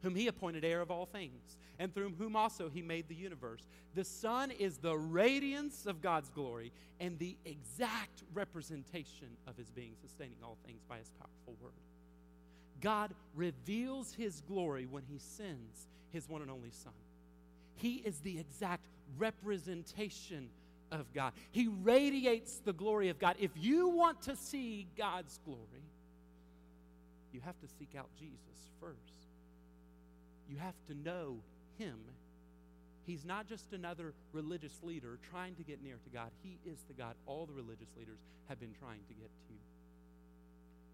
whom 0.01 0.15
He 0.15 0.27
appointed 0.27 0.65
heir 0.65 0.81
of 0.81 0.91
all 0.91 1.05
things, 1.05 1.57
and 1.79 1.93
through 1.93 2.13
whom 2.17 2.35
also 2.35 2.69
He 2.69 2.81
made 2.81 3.07
the 3.07 3.15
universe. 3.15 3.61
The 3.95 4.03
Son 4.03 4.51
is 4.51 4.77
the 4.77 4.97
radiance 4.97 5.85
of 5.85 6.01
God's 6.01 6.29
glory 6.29 6.71
and 6.99 7.17
the 7.19 7.37
exact 7.45 8.23
representation 8.33 9.29
of 9.47 9.55
His 9.55 9.69
being, 9.69 9.93
sustaining 10.01 10.37
all 10.43 10.57
things 10.65 10.81
by 10.89 10.97
His 10.97 11.11
powerful 11.19 11.55
word. 11.61 11.71
God 12.81 13.13
reveals 13.35 14.13
His 14.13 14.41
glory 14.41 14.85
when 14.85 15.03
He 15.09 15.19
sends 15.19 15.87
His 16.11 16.27
one 16.27 16.41
and 16.41 16.51
only 16.51 16.71
Son. 16.71 16.93
He 17.75 17.95
is 17.95 18.19
the 18.19 18.39
exact 18.39 18.85
representation 19.17 20.49
of 20.91 21.11
God. 21.13 21.33
He 21.51 21.67
radiates 21.67 22.59
the 22.59 22.73
glory 22.73 23.09
of 23.09 23.19
God. 23.19 23.35
If 23.39 23.51
you 23.55 23.89
want 23.89 24.21
to 24.23 24.35
see 24.35 24.87
God's 24.97 25.39
glory, 25.43 25.72
you 27.33 27.41
have 27.41 27.59
to 27.61 27.67
seek 27.67 27.95
out 27.97 28.09
Jesus 28.17 28.69
first. 28.79 29.27
You 30.47 30.57
have 30.57 30.75
to 30.87 30.93
know 30.93 31.37
Him. 31.77 31.97
He's 33.05 33.25
not 33.25 33.47
just 33.47 33.73
another 33.73 34.13
religious 34.31 34.79
leader 34.81 35.19
trying 35.29 35.55
to 35.55 35.63
get 35.63 35.83
near 35.83 35.97
to 36.03 36.09
God. 36.09 36.31
He 36.41 36.59
is 36.65 36.77
the 36.87 36.93
God 36.93 37.15
all 37.25 37.45
the 37.45 37.53
religious 37.53 37.89
leaders 37.97 38.19
have 38.47 38.59
been 38.59 38.73
trying 38.79 39.01
to 39.07 39.13
get 39.13 39.29
to. 39.47 39.53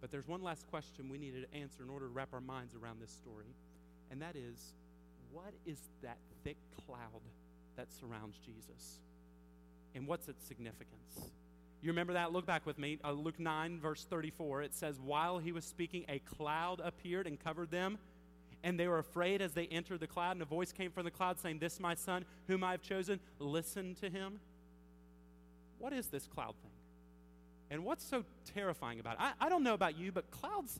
But 0.01 0.11
there's 0.11 0.27
one 0.27 0.41
last 0.41 0.65
question 0.67 1.09
we 1.09 1.17
needed 1.17 1.51
to 1.51 1.57
answer 1.57 1.83
in 1.83 1.89
order 1.89 2.07
to 2.07 2.11
wrap 2.11 2.29
our 2.33 2.41
minds 2.41 2.73
around 2.73 3.01
this 3.01 3.11
story, 3.11 3.53
and 4.09 4.21
that 4.21 4.35
is 4.35 4.73
what 5.31 5.53
is 5.65 5.77
that 6.01 6.17
thick 6.43 6.57
cloud 6.85 7.21
that 7.75 7.91
surrounds 7.91 8.37
Jesus? 8.39 8.99
And 9.93 10.07
what's 10.07 10.27
its 10.27 10.45
significance? 10.45 11.31
You 11.81 11.89
remember 11.89 12.13
that? 12.13 12.33
Look 12.33 12.45
back 12.45 12.65
with 12.65 12.77
me. 12.77 12.99
Uh, 13.03 13.11
Luke 13.11 13.39
9, 13.39 13.79
verse 13.79 14.05
34. 14.09 14.63
It 14.63 14.75
says, 14.75 14.99
While 14.99 15.37
he 15.37 15.51
was 15.51 15.63
speaking, 15.63 16.05
a 16.09 16.19
cloud 16.19 16.81
appeared 16.83 17.25
and 17.25 17.39
covered 17.39 17.71
them. 17.71 17.97
And 18.63 18.77
they 18.77 18.89
were 18.89 18.99
afraid 18.99 19.41
as 19.41 19.53
they 19.53 19.67
entered 19.67 20.01
the 20.01 20.07
cloud. 20.07 20.33
And 20.33 20.41
a 20.41 20.45
voice 20.45 20.73
came 20.73 20.91
from 20.91 21.05
the 21.05 21.11
cloud 21.11 21.39
saying, 21.39 21.59
This 21.59 21.79
my 21.79 21.95
son, 21.95 22.25
whom 22.47 22.63
I 22.63 22.71
have 22.71 22.81
chosen. 22.81 23.21
Listen 23.39 23.95
to 23.95 24.09
him. 24.09 24.41
What 25.77 25.93
is 25.93 26.07
this 26.07 26.27
cloud 26.27 26.55
thing? 26.61 26.71
And 27.71 27.85
what's 27.85 28.03
so 28.03 28.25
terrifying 28.53 28.99
about 28.99 29.13
it? 29.13 29.21
I, 29.21 29.45
I 29.45 29.49
don't 29.49 29.63
know 29.63 29.73
about 29.73 29.97
you, 29.97 30.11
but 30.11 30.29
clouds, 30.31 30.79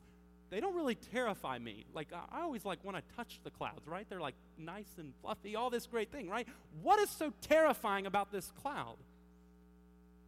they 0.50 0.60
don't 0.60 0.74
really 0.74 0.96
terrify 0.96 1.58
me. 1.58 1.86
Like, 1.94 2.08
I, 2.12 2.40
I 2.40 2.42
always 2.42 2.66
like 2.66 2.84
want 2.84 2.98
to 2.98 3.16
touch 3.16 3.40
the 3.42 3.50
clouds, 3.50 3.86
right? 3.86 4.06
They're 4.10 4.20
like 4.20 4.34
nice 4.58 4.98
and 4.98 5.14
fluffy, 5.22 5.56
all 5.56 5.70
this 5.70 5.86
great 5.86 6.12
thing, 6.12 6.28
right? 6.28 6.46
What 6.82 6.98
is 6.98 7.08
so 7.08 7.32
terrifying 7.40 8.06
about 8.06 8.30
this 8.32 8.52
cloud? 8.60 8.96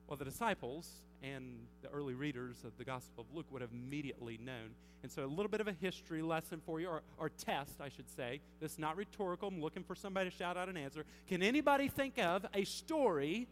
Well, 0.06 0.16
the 0.16 0.24
disciples 0.24 0.88
and 1.22 1.66
the 1.82 1.88
early 1.88 2.14
readers 2.14 2.64
of 2.64 2.76
the 2.76 2.84
Gospel 2.84 3.24
of 3.28 3.34
Luke 3.34 3.46
would 3.50 3.62
have 3.62 3.72
immediately 3.72 4.38
known. 4.42 4.70
And 5.02 5.10
so, 5.10 5.24
a 5.24 5.26
little 5.26 5.48
bit 5.48 5.60
of 5.60 5.68
a 5.68 5.72
history 5.72 6.22
lesson 6.22 6.60
for 6.64 6.80
you, 6.80 6.88
or, 6.88 7.02
or 7.18 7.28
test, 7.28 7.80
I 7.80 7.88
should 7.88 8.08
say. 8.08 8.40
This 8.60 8.72
is 8.72 8.78
not 8.78 8.96
rhetorical. 8.96 9.48
I'm 9.48 9.60
looking 9.60 9.82
for 9.82 9.94
somebody 9.94 10.30
to 10.30 10.36
shout 10.36 10.56
out 10.56 10.68
an 10.68 10.76
answer. 10.76 11.04
Can 11.28 11.42
anybody 11.42 11.88
think 11.88 12.18
of 12.18 12.46
a 12.54 12.64
story 12.64 13.48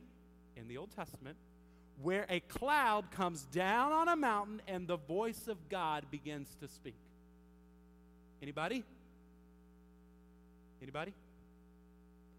in 0.57 0.69
the 0.69 0.77
Old 0.77 0.91
Testament 0.95 1.37
where 2.03 2.27
a 2.29 2.41
cloud 2.41 3.11
comes 3.11 3.43
down 3.47 3.93
on 3.93 4.09
a 4.09 4.17
mountain 4.17 4.63
and 4.69 4.87
the 4.87 4.97
voice 4.97 5.49
of 5.49 5.69
God 5.69 6.07
begins 6.11 6.55
to 6.61 6.69
speak? 6.69 6.97
Anybody? 8.43 8.85
Anybody? 10.83 11.13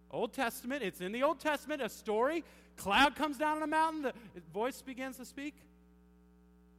Old 0.10 0.34
Testament, 0.34 0.84
it's 0.84 1.00
in 1.00 1.12
the 1.12 1.24
Old 1.24 1.39
Testament, 1.39 1.82
a 1.82 1.89
story. 1.89 2.43
Cloud 2.82 3.15
comes 3.15 3.38
down 3.38 3.58
on 3.58 3.63
a 3.63 3.67
mountain, 3.67 4.02
the 4.02 4.13
voice 4.52 4.82
begins 4.82 5.17
to 5.17 5.26
speak. 5.26 5.54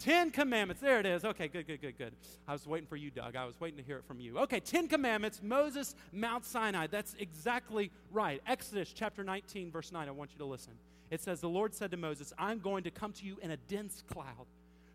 Ten 0.01 0.33
Commandments. 0.33 0.83
There 0.83 0.99
it 0.99 1.07
is. 1.07 1.25
Okay, 1.25 1.47
good, 1.47 1.65
good, 1.65 1.81
good, 1.81 1.97
good. 1.97 2.13
I 2.49 2.53
was 2.53 2.67
waiting 2.67 2.89
for 2.89 2.97
you, 2.97 3.13
Doug. 3.13 3.37
I 3.37 3.45
was 3.45 3.61
waiting 3.61 3.77
to 3.77 3.85
hear 3.85 3.99
it 3.99 4.05
from 4.05 4.19
you. 4.19 4.37
Okay, 4.41 4.59
Ten 4.59 4.89
Commandments, 4.89 5.41
Moses, 5.45 5.95
Mount 6.13 6.45
Sinai. 6.45 6.89
That's 6.89 7.15
exactly 7.21 7.93
right. 8.11 8.43
Exodus 8.49 8.93
chapter 8.93 9.23
19, 9.23 9.71
verse 9.71 9.93
9. 9.93 10.09
I 10.09 10.11
want 10.11 10.33
you 10.33 10.39
to 10.39 10.45
listen. 10.45 10.73
It 11.13 11.21
says, 11.21 11.41
The 11.41 11.49
Lord 11.49 11.73
said 11.73 11.93
to 11.93 11.97
Moses, 11.97 12.33
I'm 12.37 12.59
going 12.59 12.83
to 12.83 12.91
come 12.91 13.13
to 13.13 13.25
you 13.25 13.37
in 13.41 13.53
a 13.53 13.57
dense 13.57 14.03
cloud 14.13 14.47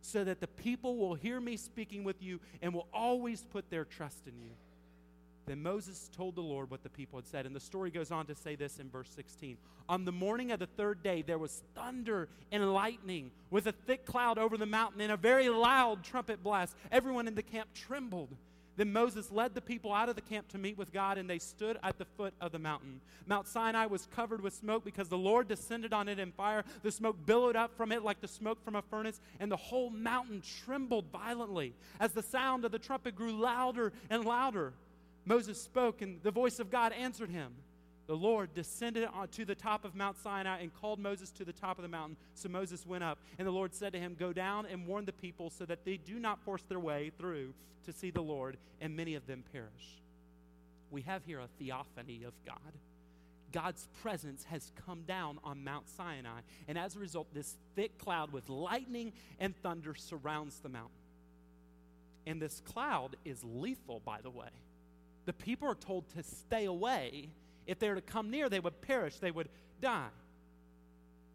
so 0.01 0.25
that 0.25 0.41
the 0.41 0.47
people 0.47 0.97
will 0.97 1.13
hear 1.15 1.39
me 1.39 1.55
speaking 1.55 2.03
with 2.03 2.21
you 2.21 2.41
and 2.61 2.73
will 2.73 2.87
always 2.93 3.43
put 3.43 3.69
their 3.69 3.85
trust 3.85 4.27
in 4.27 4.33
you. 4.41 4.51
Then 5.47 5.63
Moses 5.63 6.09
told 6.15 6.35
the 6.35 6.41
Lord 6.41 6.69
what 6.69 6.83
the 6.83 6.89
people 6.89 7.17
had 7.17 7.25
said. 7.25 7.45
And 7.45 7.55
the 7.55 7.59
story 7.59 7.89
goes 7.89 8.11
on 8.11 8.25
to 8.27 8.35
say 8.35 8.55
this 8.55 8.79
in 8.79 8.89
verse 8.89 9.09
16. 9.15 9.57
On 9.87 10.03
the 10.03 10.11
morning 10.11 10.51
of 10.51 10.59
the 10.59 10.67
third 10.67 11.01
day, 11.01 11.21
there 11.21 11.37
was 11.37 11.63
thunder 11.73 12.27
and 12.51 12.73
lightning 12.73 13.31
with 13.49 13.65
a 13.65 13.71
thick 13.71 14.05
cloud 14.05 14.37
over 14.37 14.57
the 14.57 14.65
mountain 14.65 14.99
and 14.99 15.11
a 15.11 15.17
very 15.17 15.47
loud 15.47 16.03
trumpet 16.03 16.43
blast. 16.43 16.75
Everyone 16.91 17.27
in 17.27 17.35
the 17.35 17.41
camp 17.41 17.69
trembled. 17.73 18.35
Then 18.75 18.93
Moses 18.93 19.31
led 19.31 19.55
the 19.55 19.61
people 19.61 19.91
out 19.91 20.07
of 20.07 20.15
the 20.15 20.21
camp 20.21 20.49
to 20.49 20.59
meet 20.59 20.77
with 20.77 20.93
God, 20.93 21.17
and 21.17 21.27
they 21.27 21.39
stood 21.39 21.79
at 21.81 21.97
the 21.97 22.05
foot 22.05 22.35
of 22.39 22.51
the 22.51 22.59
mountain. 22.59 23.01
Mount 23.25 23.47
Sinai 23.47 23.87
was 23.87 24.07
covered 24.15 24.39
with 24.39 24.53
smoke 24.53 24.85
because 24.85 25.09
the 25.09 25.17
Lord 25.17 25.47
descended 25.47 25.93
on 25.93 26.07
it 26.07 26.19
in 26.19 26.31
fire. 26.31 26.63
The 26.83 26.91
smoke 26.91 27.17
billowed 27.25 27.55
up 27.55 27.75
from 27.75 27.91
it 27.91 28.03
like 28.03 28.21
the 28.21 28.27
smoke 28.27 28.63
from 28.63 28.75
a 28.75 28.83
furnace, 28.83 29.19
and 29.39 29.51
the 29.51 29.57
whole 29.57 29.89
mountain 29.89 30.43
trembled 30.63 31.05
violently 31.11 31.73
as 31.99 32.11
the 32.11 32.21
sound 32.21 32.65
of 32.65 32.71
the 32.71 32.77
trumpet 32.77 33.15
grew 33.15 33.31
louder 33.31 33.93
and 34.11 34.23
louder. 34.25 34.73
Moses 35.27 35.61
spoke, 35.61 36.01
and 36.01 36.23
the 36.23 36.31
voice 36.31 36.59
of 36.59 36.71
God 36.71 36.93
answered 36.93 37.29
him. 37.29 37.51
The 38.07 38.15
Lord 38.15 38.53
descended 38.53 39.09
to 39.31 39.45
the 39.45 39.55
top 39.55 39.83
of 39.83 39.93
Mount 39.93 40.15
Sinai 40.17 40.61
and 40.61 40.73
called 40.73 40.99
Moses 40.99 41.29
to 41.31 41.43
the 41.43 41.51
top 41.51 41.77
of 41.77 41.81
the 41.81 41.89
mountain. 41.89 42.15
So 42.33 42.47
Moses 42.47 42.85
went 42.85 43.03
up, 43.03 43.19
and 43.37 43.45
the 43.45 43.51
Lord 43.51 43.75
said 43.75 43.91
to 43.91 43.99
him, 43.99 44.15
Go 44.17 44.31
down 44.31 44.65
and 44.65 44.87
warn 44.87 45.03
the 45.03 45.11
people 45.11 45.49
so 45.49 45.65
that 45.65 45.83
they 45.83 45.97
do 45.97 46.17
not 46.17 46.39
force 46.45 46.63
their 46.63 46.79
way 46.79 47.11
through 47.17 47.53
to 47.85 47.91
see 47.91 48.09
the 48.09 48.21
Lord, 48.21 48.55
and 48.79 48.95
many 48.95 49.15
of 49.15 49.27
them 49.27 49.43
perish. 49.51 50.01
We 50.91 51.01
have 51.01 51.25
here 51.25 51.41
a 51.41 51.49
theophany 51.59 52.23
of 52.23 52.33
God. 52.45 52.73
God's 53.51 53.89
presence 54.01 54.45
has 54.45 54.71
come 54.85 55.01
down 55.01 55.39
on 55.43 55.65
Mount 55.65 55.89
Sinai, 55.89 56.39
and 56.69 56.77
as 56.77 56.95
a 56.95 56.99
result, 56.99 57.27
this 57.33 57.57
thick 57.75 57.97
cloud 57.97 58.31
with 58.31 58.47
lightning 58.47 59.11
and 59.39 59.53
thunder 59.61 59.93
surrounds 59.93 60.59
the 60.59 60.69
mountain. 60.69 60.91
And 62.25 62.41
this 62.41 62.61
cloud 62.61 63.17
is 63.25 63.43
lethal, 63.43 64.01
by 64.05 64.21
the 64.21 64.29
way 64.29 64.47
the 65.27 65.33
people 65.33 65.67
are 65.67 65.75
told 65.75 66.07
to 66.15 66.23
stay 66.23 66.65
away. 66.65 67.29
If 67.67 67.79
they 67.79 67.89
were 67.89 67.95
to 67.95 68.01
come 68.01 68.31
near, 68.31 68.47
they 68.47 68.61
would 68.61 68.81
perish, 68.81 69.17
they 69.17 69.29
would 69.29 69.49
die. 69.81 70.07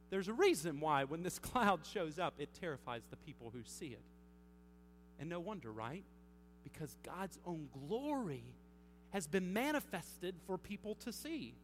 There's 0.09 0.29
a 0.29 0.33
reason 0.33 0.81
why, 0.81 1.05
when 1.05 1.23
this 1.23 1.39
cloud 1.51 1.81
shows 1.87 2.19
up, 2.19 2.35
it 2.39 2.49
terrifies 2.59 3.03
the 3.11 3.17
people 3.17 3.53
who 3.53 3.61
see 3.65 3.89
it. 3.89 4.03
And 5.21 5.29
no 5.29 5.41
wonder, 5.41 5.71
right? 5.71 6.05
Because 6.65 6.97
God's 7.05 7.39
own 7.47 7.69
glory 7.87 8.45
has 9.11 9.27
been 9.27 9.53
manifested 9.53 10.37
for 10.47 10.57
people 10.57 10.95
to 10.97 11.13
see. 11.13 11.55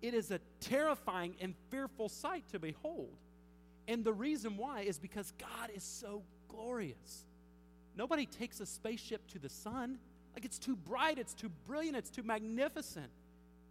It 0.00 0.14
is 0.14 0.30
a 0.30 0.38
terrifying 0.60 1.34
and 1.40 1.54
fearful 1.68 2.08
sight 2.08 2.44
to 2.52 2.60
behold. 2.60 3.16
And 3.88 4.04
the 4.04 4.12
reason 4.12 4.56
why 4.56 4.82
is 4.82 5.00
because 5.00 5.32
God 5.32 5.70
is 5.74 5.82
so 5.82 6.22
glorious. 6.46 7.24
Nobody 7.96 8.24
takes 8.24 8.60
a 8.60 8.66
spaceship 8.66 9.26
to 9.32 9.40
the 9.40 9.48
sun. 9.48 9.98
Like 10.38 10.44
it's 10.44 10.60
too 10.60 10.76
bright, 10.76 11.18
it's 11.18 11.34
too 11.34 11.50
brilliant, 11.66 11.96
it's 11.96 12.10
too 12.10 12.22
magnificent. 12.22 13.10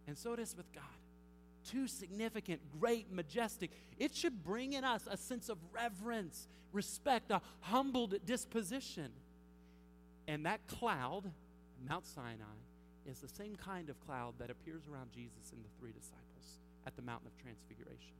And 0.06 0.18
so 0.18 0.34
it 0.34 0.38
is 0.38 0.54
with 0.54 0.70
God. 0.74 0.84
Too 1.66 1.88
significant, 1.88 2.60
great, 2.78 3.10
majestic. 3.10 3.70
It 3.98 4.14
should 4.14 4.44
bring 4.44 4.74
in 4.74 4.84
us 4.84 5.08
a 5.10 5.16
sense 5.16 5.48
of 5.48 5.56
reverence, 5.72 6.46
respect, 6.74 7.30
a 7.30 7.40
humbled 7.60 8.16
disposition. 8.26 9.12
And 10.26 10.44
that 10.44 10.60
cloud, 10.66 11.32
Mount 11.88 12.04
Sinai, 12.04 12.58
is 13.06 13.20
the 13.20 13.28
same 13.28 13.56
kind 13.56 13.88
of 13.88 13.98
cloud 14.00 14.34
that 14.38 14.50
appears 14.50 14.82
around 14.92 15.10
Jesus 15.14 15.52
and 15.52 15.64
the 15.64 15.70
three 15.80 15.92
disciples 15.92 16.58
at 16.86 16.96
the 16.96 17.02
Mountain 17.02 17.28
of 17.28 17.42
Transfiguration. 17.42 18.12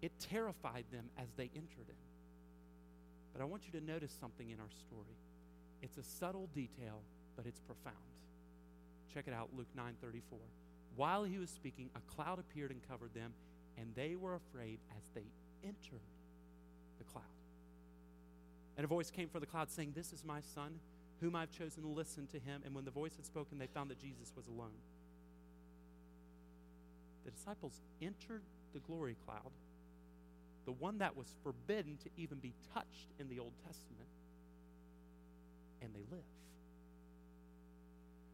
It 0.00 0.12
terrified 0.18 0.86
them 0.90 1.10
as 1.18 1.28
they 1.36 1.50
entered 1.54 1.90
it. 1.90 1.96
But 3.34 3.42
I 3.42 3.44
want 3.44 3.64
you 3.70 3.78
to 3.78 3.84
notice 3.84 4.16
something 4.18 4.48
in 4.48 4.58
our 4.58 4.70
story. 4.88 5.18
It's 5.82 5.96
a 5.96 6.02
subtle 6.02 6.48
detail, 6.54 7.02
but 7.36 7.46
it's 7.46 7.60
profound. 7.60 7.96
Check 9.12 9.26
it 9.26 9.34
out, 9.34 9.50
Luke 9.56 9.68
9:34. 9.74 10.38
While 10.96 11.24
he 11.24 11.38
was 11.38 11.50
speaking, 11.50 11.90
a 11.94 12.00
cloud 12.00 12.38
appeared 12.38 12.70
and 12.70 12.86
covered 12.86 13.14
them, 13.14 13.34
and 13.76 13.94
they 13.94 14.16
were 14.16 14.34
afraid 14.34 14.80
as 14.96 15.08
they 15.14 15.24
entered 15.64 16.02
the 16.98 17.04
cloud. 17.04 17.24
And 18.76 18.84
a 18.84 18.88
voice 18.88 19.10
came 19.10 19.28
from 19.28 19.40
the 19.40 19.46
cloud 19.46 19.70
saying, 19.70 19.92
This 19.94 20.12
is 20.12 20.24
my 20.24 20.40
son, 20.40 20.80
whom 21.20 21.36
I've 21.36 21.50
chosen 21.50 21.82
to 21.82 21.88
listen 21.88 22.26
to 22.28 22.38
him. 22.38 22.62
And 22.64 22.74
when 22.74 22.84
the 22.84 22.90
voice 22.90 23.16
had 23.16 23.26
spoken, 23.26 23.58
they 23.58 23.66
found 23.66 23.90
that 23.90 23.98
Jesus 23.98 24.32
was 24.36 24.46
alone. 24.46 24.78
The 27.24 27.30
disciples 27.30 27.80
entered 28.00 28.42
the 28.72 28.80
glory 28.80 29.16
cloud, 29.26 29.52
the 30.64 30.72
one 30.72 30.98
that 30.98 31.16
was 31.16 31.34
forbidden 31.42 31.98
to 31.98 32.10
even 32.16 32.38
be 32.38 32.54
touched 32.72 33.08
in 33.18 33.28
the 33.28 33.38
Old 33.38 33.52
Testament 33.66 34.08
and 35.82 35.94
they 35.94 36.04
live. 36.10 36.24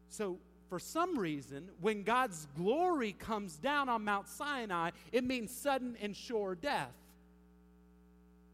So, 0.09 0.39
for 0.69 0.79
some 0.79 1.17
reason, 1.17 1.69
when 1.79 2.03
God's 2.03 2.47
glory 2.57 3.13
comes 3.13 3.55
down 3.55 3.87
on 3.87 4.03
Mount 4.03 4.27
Sinai, 4.27 4.91
it 5.11 5.23
means 5.23 5.51
sudden 5.51 5.95
and 6.01 6.15
sure 6.15 6.55
death. 6.55 6.93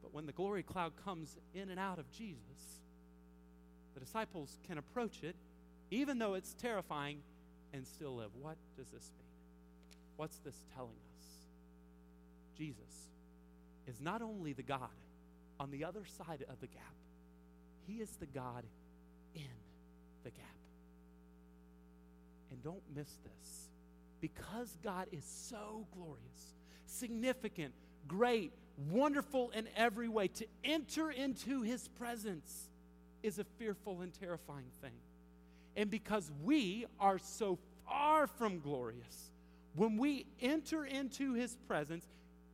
But 0.03 0.13
when 0.13 0.27
the 0.27 0.32
glory 0.32 0.62
cloud 0.62 0.93
comes 1.03 1.36
in 1.56 1.69
and 1.69 1.79
out 1.79 1.97
of 1.97 2.12
Jesus, 2.12 2.41
the 3.93 3.99
disciples 3.99 4.60
can 4.67 4.77
approach 4.77 5.23
it, 5.23 5.36
even 5.89 6.19
though 6.19 6.36
it's 6.36 6.53
terrifying, 6.53 7.19
and 7.73 7.88
still 7.88 8.17
live. 8.17 8.29
What 8.39 8.58
does 8.77 8.88
this 8.89 9.12
mean? 9.17 9.27
What's 10.17 10.38
this 10.39 10.65
telling 10.75 10.91
us? 10.91 11.25
Jesus 12.56 13.10
is 13.88 13.99
not 13.99 14.21
only 14.21 14.53
the 14.53 14.63
God 14.63 14.89
on 15.60 15.71
the 15.71 15.84
other 15.84 16.03
side 16.06 16.45
of 16.47 16.60
the 16.62 16.67
gap, 16.67 16.95
He 17.88 17.95
is 17.95 18.10
the 18.19 18.27
God 18.27 18.63
in 19.36 19.41
the 20.24 20.30
gap. 20.30 20.46
And 22.52 22.63
don't 22.63 22.84
miss 22.96 23.08
this. 23.24 23.69
Because 24.22 24.78
God 24.84 25.08
is 25.12 25.26
so 25.26 25.86
glorious, 25.93 26.56
significant, 26.86 27.74
great, 28.08 28.54
wonderful 28.89 29.50
in 29.52 29.67
every 29.76 30.08
way, 30.08 30.28
to 30.30 30.46
enter 30.63 31.12
into 31.12 31.62
His 31.62 31.88
presence 31.89 32.69
is 33.22 33.39
a 33.39 33.43
fearful 33.43 34.02
and 34.02 34.13
terrifying 34.13 34.72
thing. 34.82 34.93
And 35.76 35.89
because 35.89 36.32
we 36.43 36.86
are 37.00 37.19
so 37.19 37.58
far 37.88 38.28
from 38.28 38.60
glorious, 38.60 39.32
when 39.76 39.98
we 39.98 40.26
enter 40.41 40.86
into 40.86 41.34
His 41.34 41.58
presence, 41.67 42.06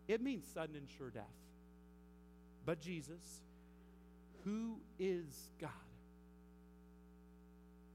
it 0.08 0.22
means 0.22 0.46
sudden 0.54 0.76
and 0.76 0.88
sure 0.98 1.10
death. 1.10 1.24
But 2.66 2.80
Jesus, 2.80 3.42
who 4.44 4.78
is 4.98 5.52
God, 5.60 5.70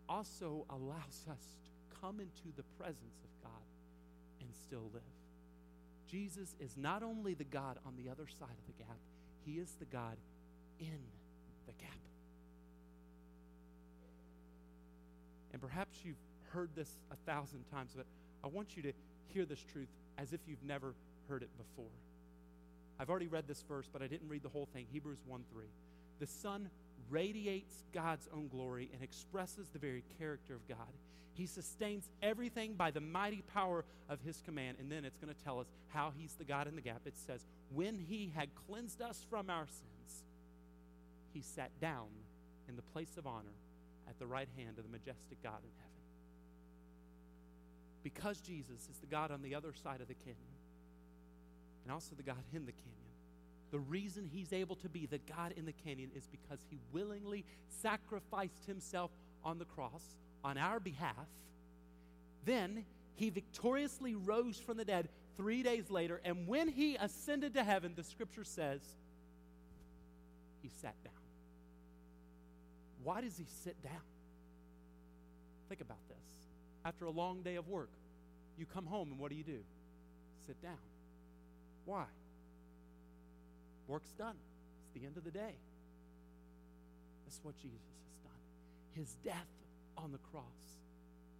also 0.08 0.66
allows 0.70 1.26
us 1.30 1.44
to 1.64 2.00
come 2.00 2.20
into 2.20 2.54
the 2.56 2.62
presence 2.78 3.18
of 3.24 3.42
God 3.42 3.62
and 4.40 4.48
still 4.66 4.90
live. 4.92 5.02
Jesus 6.10 6.54
is 6.60 6.76
not 6.76 7.02
only 7.02 7.34
the 7.34 7.44
God 7.44 7.78
on 7.86 7.94
the 7.96 8.10
other 8.10 8.26
side 8.26 8.56
of 8.56 8.66
the 8.66 8.84
gap, 8.84 8.98
He 9.44 9.52
is 9.52 9.74
the 9.78 9.86
God 9.86 10.16
in 10.78 10.98
the 11.66 11.72
gap. 11.72 11.90
And 15.52 15.60
perhaps 15.60 15.98
you've 16.04 16.16
heard 16.50 16.70
this 16.74 16.90
a 17.10 17.16
thousand 17.30 17.64
times, 17.72 17.92
but 17.96 18.06
I 18.42 18.48
want 18.48 18.76
you 18.76 18.82
to 18.82 18.92
hear 19.28 19.44
this 19.44 19.64
truth 19.72 19.88
as 20.18 20.32
if 20.32 20.40
you've 20.46 20.62
never 20.62 20.94
heard 21.28 21.42
it 21.42 21.50
before. 21.56 21.90
I've 22.98 23.10
already 23.10 23.26
read 23.26 23.48
this 23.48 23.64
verse, 23.68 23.86
but 23.92 24.02
I 24.02 24.06
didn't 24.06 24.28
read 24.28 24.42
the 24.42 24.48
whole 24.48 24.68
thing. 24.72 24.86
Hebrews 24.92 25.18
1 25.26 25.44
3. 25.52 25.64
The 26.20 26.26
Son 26.26 26.70
radiates 27.10 27.84
God's 27.92 28.28
own 28.34 28.48
glory 28.48 28.90
and 28.92 29.02
expresses 29.02 29.68
the 29.68 29.78
very 29.78 30.04
character 30.18 30.54
of 30.54 30.66
God. 30.68 30.92
He 31.34 31.46
sustains 31.46 32.08
everything 32.22 32.74
by 32.74 32.90
the 32.90 33.00
mighty 33.00 33.42
power 33.52 33.84
of 34.08 34.20
his 34.20 34.40
command. 34.40 34.76
And 34.78 34.90
then 34.90 35.04
it's 35.04 35.18
going 35.18 35.34
to 35.34 35.44
tell 35.44 35.58
us 35.58 35.66
how 35.88 36.12
he's 36.16 36.34
the 36.34 36.44
God 36.44 36.68
in 36.68 36.76
the 36.76 36.80
gap. 36.80 37.02
It 37.06 37.16
says, 37.16 37.44
When 37.72 37.98
he 37.98 38.32
had 38.34 38.48
cleansed 38.66 39.02
us 39.02 39.26
from 39.28 39.50
our 39.50 39.66
sins, 39.66 40.22
he 41.32 41.42
sat 41.42 41.70
down 41.80 42.06
in 42.68 42.76
the 42.76 42.82
place 42.82 43.16
of 43.18 43.26
honor 43.26 43.56
at 44.08 44.18
the 44.18 44.26
right 44.26 44.48
hand 44.56 44.78
of 44.78 44.84
the 44.84 44.90
majestic 44.90 45.42
God 45.42 45.58
in 45.62 45.70
heaven. 45.76 45.90
Because 48.04 48.40
Jesus 48.40 48.88
is 48.90 48.98
the 49.00 49.06
God 49.06 49.30
on 49.30 49.42
the 49.42 49.54
other 49.54 49.72
side 49.82 50.00
of 50.00 50.08
the 50.08 50.14
canyon 50.14 50.36
and 51.84 51.92
also 51.92 52.14
the 52.14 52.22
God 52.22 52.42
in 52.52 52.64
the 52.64 52.72
canyon, 52.72 53.03
the 53.70 53.78
reason 53.78 54.28
he's 54.30 54.52
able 54.52 54.76
to 54.76 54.88
be 54.88 55.06
the 55.06 55.18
God 55.18 55.52
in 55.56 55.66
the 55.66 55.72
canyon 55.72 56.10
is 56.14 56.26
because 56.26 56.60
he 56.70 56.78
willingly 56.92 57.44
sacrificed 57.82 58.66
himself 58.66 59.10
on 59.42 59.58
the 59.58 59.64
cross 59.64 60.02
on 60.42 60.58
our 60.58 60.78
behalf. 60.80 61.26
Then 62.44 62.84
he 63.16 63.30
victoriously 63.30 64.14
rose 64.14 64.58
from 64.58 64.76
the 64.76 64.84
dead 64.84 65.08
three 65.36 65.62
days 65.62 65.90
later, 65.90 66.20
and 66.24 66.46
when 66.46 66.68
he 66.68 66.96
ascended 66.96 67.54
to 67.54 67.64
heaven, 67.64 67.92
the 67.96 68.04
scripture 68.04 68.44
says 68.44 68.80
he 70.62 70.70
sat 70.80 70.94
down. 71.04 71.12
Why 73.02 73.20
does 73.20 73.36
he 73.36 73.46
sit 73.64 73.82
down? 73.82 73.92
Think 75.68 75.80
about 75.80 75.98
this. 76.08 76.16
After 76.84 77.06
a 77.06 77.10
long 77.10 77.42
day 77.42 77.56
of 77.56 77.68
work, 77.68 77.90
you 78.56 78.66
come 78.66 78.86
home 78.86 79.10
and 79.10 79.18
what 79.18 79.30
do 79.30 79.36
you 79.36 79.44
do? 79.44 79.60
Sit 80.46 80.60
down. 80.62 80.78
Why? 81.84 82.04
Work's 83.86 84.12
done. 84.12 84.36
It's 84.84 85.00
the 85.00 85.06
end 85.06 85.16
of 85.16 85.24
the 85.24 85.30
day. 85.30 85.54
That's 87.24 87.40
what 87.42 87.56
Jesus 87.56 87.78
has 88.06 88.16
done. 88.22 88.40
His 88.92 89.14
death 89.24 89.50
on 89.96 90.12
the 90.12 90.18
cross 90.18 90.44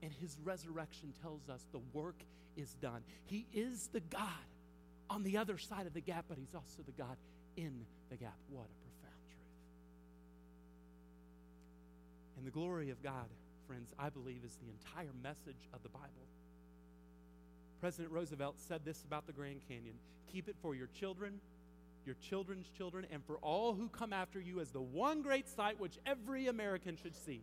and 0.03 0.13
his 0.13 0.37
resurrection 0.45 1.15
tells 1.23 1.49
us 1.49 1.65
the 1.73 1.81
work 1.93 2.17
is 2.57 2.75
done. 2.75 3.03
He 3.25 3.47
is 3.53 3.89
the 3.93 4.01
God 4.01 4.29
on 5.09 5.23
the 5.23 5.39
other 5.39 5.59
side 5.59 5.87
of 5.87 5.95
the 5.95 6.01
gap, 6.01 6.27
but 6.29 6.39
he's 6.39 6.55
also 6.55 6.83
the 6.85 6.93
God 6.93 7.17
in 7.57 7.87
the 8.11 8.17
gap. 8.17 8.37
What 8.49 8.65
a 8.65 8.77
profound 8.83 9.23
truth. 9.29 9.47
And 12.37 12.47
the 12.47 12.51
glory 12.51 12.91
of 12.91 13.03
God, 13.03 13.27
friends, 13.67 13.93
I 13.99 14.11
believe 14.11 14.43
is 14.45 14.57
the 14.57 14.71
entire 14.71 15.13
message 15.23 15.69
of 15.73 15.83
the 15.83 15.89
Bible. 15.89 16.29
President 17.81 18.13
Roosevelt 18.13 18.57
said 18.59 18.85
this 18.85 19.03
about 19.05 19.27
the 19.27 19.33
Grand 19.33 19.61
Canyon 19.69 19.95
keep 20.33 20.49
it 20.49 20.57
for 20.61 20.75
your 20.75 20.89
children, 20.99 21.39
your 22.07 22.17
children's 22.17 22.69
children, 22.69 23.07
and 23.11 23.25
for 23.25 23.37
all 23.39 23.75
who 23.75 23.89
come 23.89 24.13
after 24.13 24.41
you 24.41 24.61
as 24.61 24.71
the 24.71 24.81
one 24.81 25.23
great 25.23 25.49
sight 25.49 25.81
which 25.81 25.99
every 26.07 26.47
American 26.47 26.97
should 26.97 27.17
see. 27.17 27.43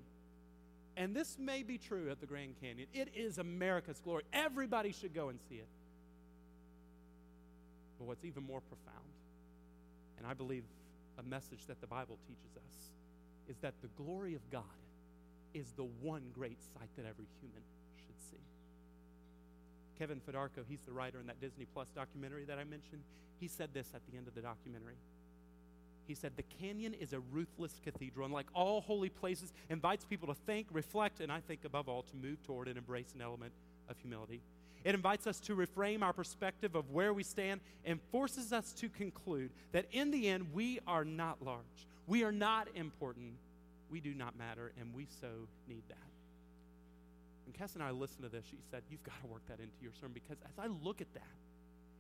And 0.97 1.15
this 1.15 1.38
may 1.39 1.63
be 1.63 1.78
true 1.78 2.10
at 2.10 2.19
the 2.19 2.26
Grand 2.26 2.56
Canyon. 2.62 2.88
It 2.93 3.10
is 3.15 3.38
America's 3.38 4.00
glory. 4.02 4.24
Everybody 4.34 4.91
should 4.91 5.13
go 5.13 5.30
and 5.30 5.39
see 5.50 5.56
it. 5.56 5.67
But 7.97 8.08
what's 8.08 8.26
even 8.26 8.43
more 8.43 8.62
profound, 8.62 8.97
and 10.17 10.28
I 10.28 10.34
believe 10.34 10.63
a 11.17 11.24
message 11.24 11.65
that 11.67 11.80
the 11.82 11.88
Bible 11.88 12.17
teaches 12.28 12.58
us, 12.58 12.74
is 13.47 13.58
that 13.62 13.76
the 13.82 13.89
glory 14.04 14.36
of 14.36 14.41
God 14.50 14.63
is 15.54 15.71
the 15.74 15.88
one 16.02 16.24
great 16.34 16.58
sight 16.74 16.89
that 16.97 17.06
every 17.06 17.28
human. 17.41 17.62
Kevin 20.02 20.20
Fedarko, 20.20 20.64
he's 20.68 20.82
the 20.82 20.92
writer 20.92 21.20
in 21.20 21.28
that 21.28 21.40
Disney 21.40 21.68
Plus 21.76 21.90
documentary 21.90 22.44
that 22.46 22.58
I 22.58 22.64
mentioned, 22.64 23.04
he 23.40 23.48
said 23.48 23.70
this 23.72 23.92
at 23.94 24.02
the 24.10 24.18
end 24.18 24.28
of 24.28 24.34
the 24.34 24.42
documentary. 24.42 24.96
He 26.08 26.16
said, 26.16 26.32
The 26.36 26.44
canyon 26.60 26.96
is 26.96 27.14
a 27.14 27.20
ruthless 27.20 27.80
cathedral, 27.84 28.26
and 28.26 28.34
like 28.34 28.48
all 28.56 28.82
holy 28.82 29.10
places, 29.10 29.54
invites 29.70 30.04
people 30.04 30.28
to 30.30 30.34
think, 30.34 30.66
reflect, 30.72 31.20
and 31.20 31.32
I 31.32 31.40
think 31.40 31.66
above 31.66 31.88
all, 31.88 32.02
to 32.02 32.16
move 32.16 32.42
toward 32.42 32.68
and 32.68 32.80
embrace 32.80 33.14
an 33.14 33.22
element 33.22 33.54
of 33.90 34.00
humility. 34.00 34.42
It 34.84 34.96
invites 34.96 35.28
us 35.28 35.40
to 35.42 35.56
reframe 35.56 36.02
our 36.02 36.14
perspective 36.14 36.74
of 36.74 36.90
where 36.90 37.14
we 37.14 37.22
stand 37.22 37.62
and 37.86 38.00
forces 38.12 38.52
us 38.52 38.74
to 38.80 38.90
conclude 38.90 39.52
that 39.72 39.86
in 39.92 40.10
the 40.10 40.30
end, 40.30 40.48
we 40.52 40.80
are 40.88 41.06
not 41.06 41.44
large. 41.44 41.62
We 42.08 42.24
are 42.24 42.32
not 42.32 42.70
important. 42.74 43.34
We 43.92 44.00
do 44.00 44.16
not 44.16 44.36
matter, 44.36 44.72
and 44.80 44.96
we 44.96 45.06
so 45.22 45.28
need 45.68 45.84
that. 45.90 46.11
When 47.52 47.60
Cass 47.60 47.74
and 47.74 47.84
I 47.84 47.92
listened 47.92 48.24
to 48.24 48.30
this, 48.30 48.46
she 48.50 48.60
said, 48.70 48.84
You've 48.90 49.04
got 49.04 49.20
to 49.22 49.28
work 49.28 49.42
that 49.50 49.60
into 49.60 49.76
your 49.82 49.92
sermon 50.00 50.14
because 50.14 50.38
as 50.46 50.58
I 50.58 50.68
look 50.68 51.02
at 51.02 51.14
that 51.14 51.24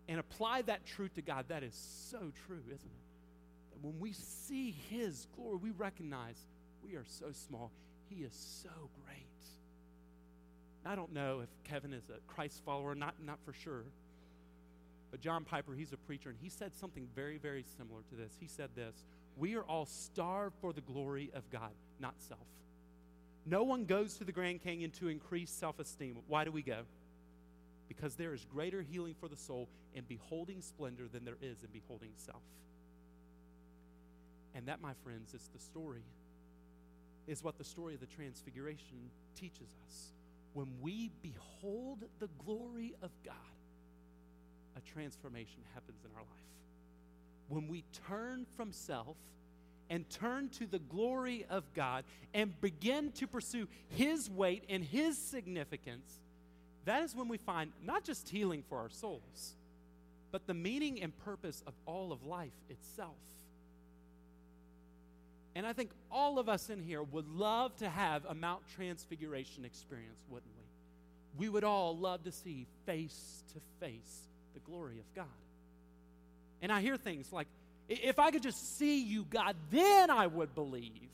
and 0.07 0.17
apply 0.17 0.61
that 0.63 0.85
truth 0.85 1.15
to 1.15 1.21
God, 1.21 1.45
that 1.49 1.61
is 1.61 1.73
so 2.09 2.31
true, 2.47 2.61
isn't 2.67 2.71
it? 2.71 3.73
That 3.73 3.83
when 3.83 3.99
we 3.99 4.13
see 4.13 4.73
His 4.89 5.27
glory, 5.35 5.57
we 5.57 5.71
recognize 5.71 6.37
we 6.81 6.95
are 6.95 7.03
so 7.05 7.33
small. 7.33 7.69
He 8.09 8.23
is 8.23 8.33
so 8.63 8.69
great. 9.05 9.17
I 10.85 10.95
don't 10.95 11.13
know 11.13 11.41
if 11.41 11.49
Kevin 11.69 11.91
is 11.91 12.03
a 12.09 12.19
Christ 12.31 12.61
follower, 12.65 12.95
not, 12.95 13.15
not 13.21 13.37
for 13.43 13.51
sure. 13.51 13.83
But 15.11 15.19
John 15.19 15.43
Piper, 15.43 15.73
he's 15.73 15.91
a 15.91 15.97
preacher, 15.97 16.29
and 16.29 16.37
he 16.41 16.47
said 16.47 16.73
something 16.73 17.09
very, 17.13 17.37
very 17.37 17.65
similar 17.77 18.01
to 18.09 18.15
this. 18.15 18.37
He 18.39 18.47
said 18.47 18.69
this 18.73 18.95
We 19.35 19.55
are 19.57 19.63
all 19.63 19.85
starved 19.85 20.55
for 20.61 20.71
the 20.71 20.81
glory 20.81 21.29
of 21.33 21.49
God, 21.49 21.71
not 21.99 22.13
self. 22.19 22.39
No 23.45 23.63
one 23.63 23.85
goes 23.85 24.15
to 24.17 24.23
the 24.23 24.31
Grand 24.31 24.61
Canyon 24.63 24.91
to 24.99 25.07
increase 25.07 25.49
self 25.49 25.79
esteem. 25.79 26.17
Why 26.27 26.43
do 26.43 26.51
we 26.51 26.61
go? 26.61 26.81
Because 27.87 28.15
there 28.15 28.33
is 28.33 28.45
greater 28.45 28.81
healing 28.81 29.15
for 29.19 29.27
the 29.27 29.35
soul 29.35 29.67
in 29.93 30.03
beholding 30.05 30.61
splendor 30.61 31.07
than 31.11 31.25
there 31.25 31.37
is 31.41 31.63
in 31.63 31.69
beholding 31.73 32.11
self. 32.15 32.43
And 34.53 34.67
that, 34.67 34.81
my 34.81 34.93
friends, 35.03 35.33
is 35.33 35.49
the 35.53 35.59
story, 35.59 36.03
is 37.27 37.43
what 37.43 37.57
the 37.57 37.63
story 37.63 37.93
of 37.95 37.99
the 37.99 38.05
Transfiguration 38.05 39.09
teaches 39.35 39.75
us. 39.85 40.11
When 40.53 40.67
we 40.81 41.11
behold 41.21 42.03
the 42.19 42.29
glory 42.45 42.93
of 43.01 43.11
God, 43.25 43.35
a 44.77 44.81
transformation 44.81 45.63
happens 45.73 46.03
in 46.03 46.11
our 46.15 46.21
life. 46.21 46.27
When 47.47 47.67
we 47.67 47.83
turn 48.07 48.45
from 48.55 48.71
self 48.71 49.17
and 49.91 50.09
turn 50.09 50.47
to 50.47 50.65
the 50.65 50.79
glory 50.79 51.45
of 51.49 51.65
God 51.73 52.05
and 52.33 52.59
begin 52.61 53.11
to 53.11 53.27
pursue 53.27 53.67
His 53.89 54.29
weight 54.29 54.63
and 54.69 54.83
His 54.83 55.17
significance, 55.17 56.19
that 56.85 57.03
is 57.03 57.13
when 57.13 57.27
we 57.27 57.37
find 57.37 57.71
not 57.83 58.05
just 58.05 58.29
healing 58.29 58.63
for 58.69 58.79
our 58.79 58.89
souls, 58.89 59.53
but 60.31 60.47
the 60.47 60.53
meaning 60.53 61.03
and 61.03 61.15
purpose 61.25 61.61
of 61.67 61.73
all 61.85 62.13
of 62.13 62.25
life 62.25 62.53
itself. 62.69 63.17
And 65.55 65.67
I 65.67 65.73
think 65.73 65.91
all 66.09 66.39
of 66.39 66.47
us 66.47 66.69
in 66.69 66.81
here 66.81 67.03
would 67.03 67.27
love 67.27 67.75
to 67.77 67.89
have 67.89 68.23
a 68.25 68.33
Mount 68.33 68.61
Transfiguration 68.73 69.65
experience, 69.65 70.23
wouldn't 70.29 70.53
we? 70.57 71.45
We 71.45 71.49
would 71.49 71.65
all 71.65 71.97
love 71.97 72.23
to 72.23 72.31
see 72.31 72.65
face 72.85 73.43
to 73.53 73.59
face 73.85 74.21
the 74.53 74.61
glory 74.61 74.99
of 74.99 75.13
God. 75.13 75.25
And 76.61 76.71
I 76.71 76.79
hear 76.79 76.95
things 76.95 77.33
like, 77.33 77.47
if 77.91 78.19
I 78.19 78.31
could 78.31 78.43
just 78.43 78.77
see 78.77 79.01
you, 79.03 79.25
God, 79.29 79.55
then 79.69 80.09
I 80.09 80.27
would 80.27 80.55
believe. 80.55 81.09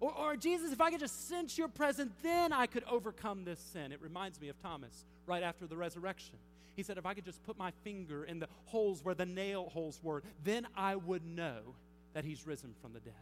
Or, 0.00 0.12
or, 0.12 0.36
Jesus, 0.36 0.72
if 0.72 0.80
I 0.80 0.90
could 0.90 1.00
just 1.00 1.28
sense 1.28 1.58
your 1.58 1.68
presence, 1.68 2.12
then 2.22 2.52
I 2.52 2.66
could 2.66 2.84
overcome 2.90 3.44
this 3.44 3.60
sin. 3.72 3.92
It 3.92 4.00
reminds 4.00 4.40
me 4.40 4.48
of 4.48 4.60
Thomas 4.62 5.04
right 5.26 5.42
after 5.42 5.66
the 5.66 5.76
resurrection. 5.76 6.36
He 6.74 6.82
said, 6.82 6.96
if 6.96 7.04
I 7.04 7.12
could 7.12 7.26
just 7.26 7.42
put 7.44 7.58
my 7.58 7.72
finger 7.84 8.24
in 8.24 8.38
the 8.38 8.48
holes 8.66 9.04
where 9.04 9.14
the 9.14 9.26
nail 9.26 9.68
holes 9.68 10.00
were, 10.02 10.22
then 10.42 10.66
I 10.74 10.96
would 10.96 11.24
know 11.24 11.60
that 12.14 12.24
he's 12.24 12.46
risen 12.46 12.74
from 12.80 12.94
the 12.94 13.00
dead. 13.00 13.12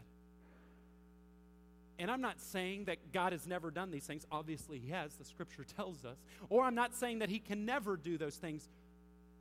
And 1.99 2.09
I'm 2.09 2.21
not 2.21 2.39
saying 2.39 2.85
that 2.85 3.11
God 3.11 3.33
has 3.33 3.45
never 3.45 3.69
done 3.71 3.91
these 3.91 4.05
things. 4.05 4.25
Obviously, 4.31 4.79
He 4.79 4.89
has. 4.91 5.13
The 5.15 5.25
scripture 5.25 5.65
tells 5.77 6.05
us. 6.05 6.15
Or 6.49 6.63
I'm 6.63 6.75
not 6.75 6.95
saying 6.95 7.19
that 7.19 7.29
He 7.29 7.39
can 7.39 7.65
never 7.65 7.97
do 7.97 8.17
those 8.17 8.37
things. 8.37 8.69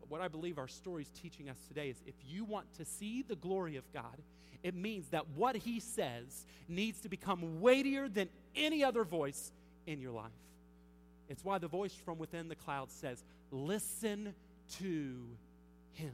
What 0.08 0.20
I 0.20 0.28
believe 0.28 0.58
our 0.58 0.68
story 0.68 1.02
is 1.02 1.10
teaching 1.10 1.48
us 1.48 1.58
today 1.68 1.90
is 1.90 1.96
if 2.06 2.14
you 2.26 2.44
want 2.44 2.66
to 2.78 2.84
see 2.84 3.22
the 3.22 3.36
glory 3.36 3.76
of 3.76 3.84
God, 3.92 4.16
it 4.62 4.74
means 4.74 5.08
that 5.10 5.28
what 5.36 5.56
He 5.56 5.80
says 5.80 6.46
needs 6.68 7.00
to 7.00 7.08
become 7.08 7.60
weightier 7.60 8.08
than 8.08 8.28
any 8.56 8.82
other 8.82 9.04
voice 9.04 9.52
in 9.86 10.00
your 10.00 10.12
life. 10.12 10.32
It's 11.28 11.44
why 11.44 11.58
the 11.58 11.68
voice 11.68 11.94
from 11.94 12.18
within 12.18 12.48
the 12.48 12.56
cloud 12.56 12.90
says, 12.90 13.22
Listen 13.50 14.34
to 14.78 15.16
Him. 15.92 16.12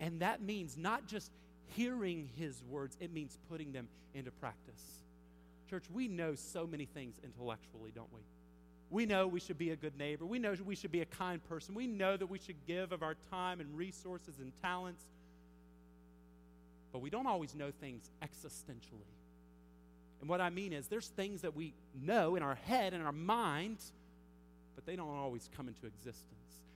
And 0.00 0.20
that 0.20 0.42
means 0.42 0.76
not 0.76 1.06
just 1.06 1.30
hearing 1.76 2.28
his 2.36 2.60
words, 2.68 2.96
it 3.00 3.12
means 3.12 3.38
putting 3.48 3.72
them 3.72 3.88
into 4.14 4.30
practice. 4.32 4.82
Church, 5.70 5.84
we 5.92 6.08
know 6.08 6.34
so 6.34 6.66
many 6.66 6.86
things 6.86 7.14
intellectually, 7.22 7.92
don't 7.94 8.12
we? 8.12 8.20
We 8.92 9.06
know 9.06 9.26
we 9.26 9.40
should 9.40 9.56
be 9.56 9.70
a 9.70 9.76
good 9.76 9.96
neighbor. 9.96 10.26
We 10.26 10.38
know 10.38 10.54
we 10.66 10.76
should 10.76 10.92
be 10.92 11.00
a 11.00 11.06
kind 11.06 11.42
person. 11.48 11.74
We 11.74 11.86
know 11.86 12.14
that 12.18 12.26
we 12.26 12.38
should 12.38 12.66
give 12.66 12.92
of 12.92 13.02
our 13.02 13.16
time 13.30 13.58
and 13.58 13.74
resources 13.74 14.34
and 14.38 14.52
talents. 14.60 15.02
But 16.92 17.00
we 17.00 17.08
don't 17.08 17.26
always 17.26 17.54
know 17.54 17.70
things 17.80 18.10
existentially. 18.22 19.08
And 20.20 20.28
what 20.28 20.42
I 20.42 20.50
mean 20.50 20.74
is, 20.74 20.88
there's 20.88 21.08
things 21.08 21.40
that 21.40 21.56
we 21.56 21.72
know 22.02 22.36
in 22.36 22.42
our 22.42 22.54
head 22.54 22.92
and 22.92 23.02
our 23.02 23.12
mind, 23.12 23.78
but 24.74 24.84
they 24.84 24.94
don't 24.94 25.08
always 25.08 25.48
come 25.56 25.68
into 25.68 25.86
existence. 25.86 26.26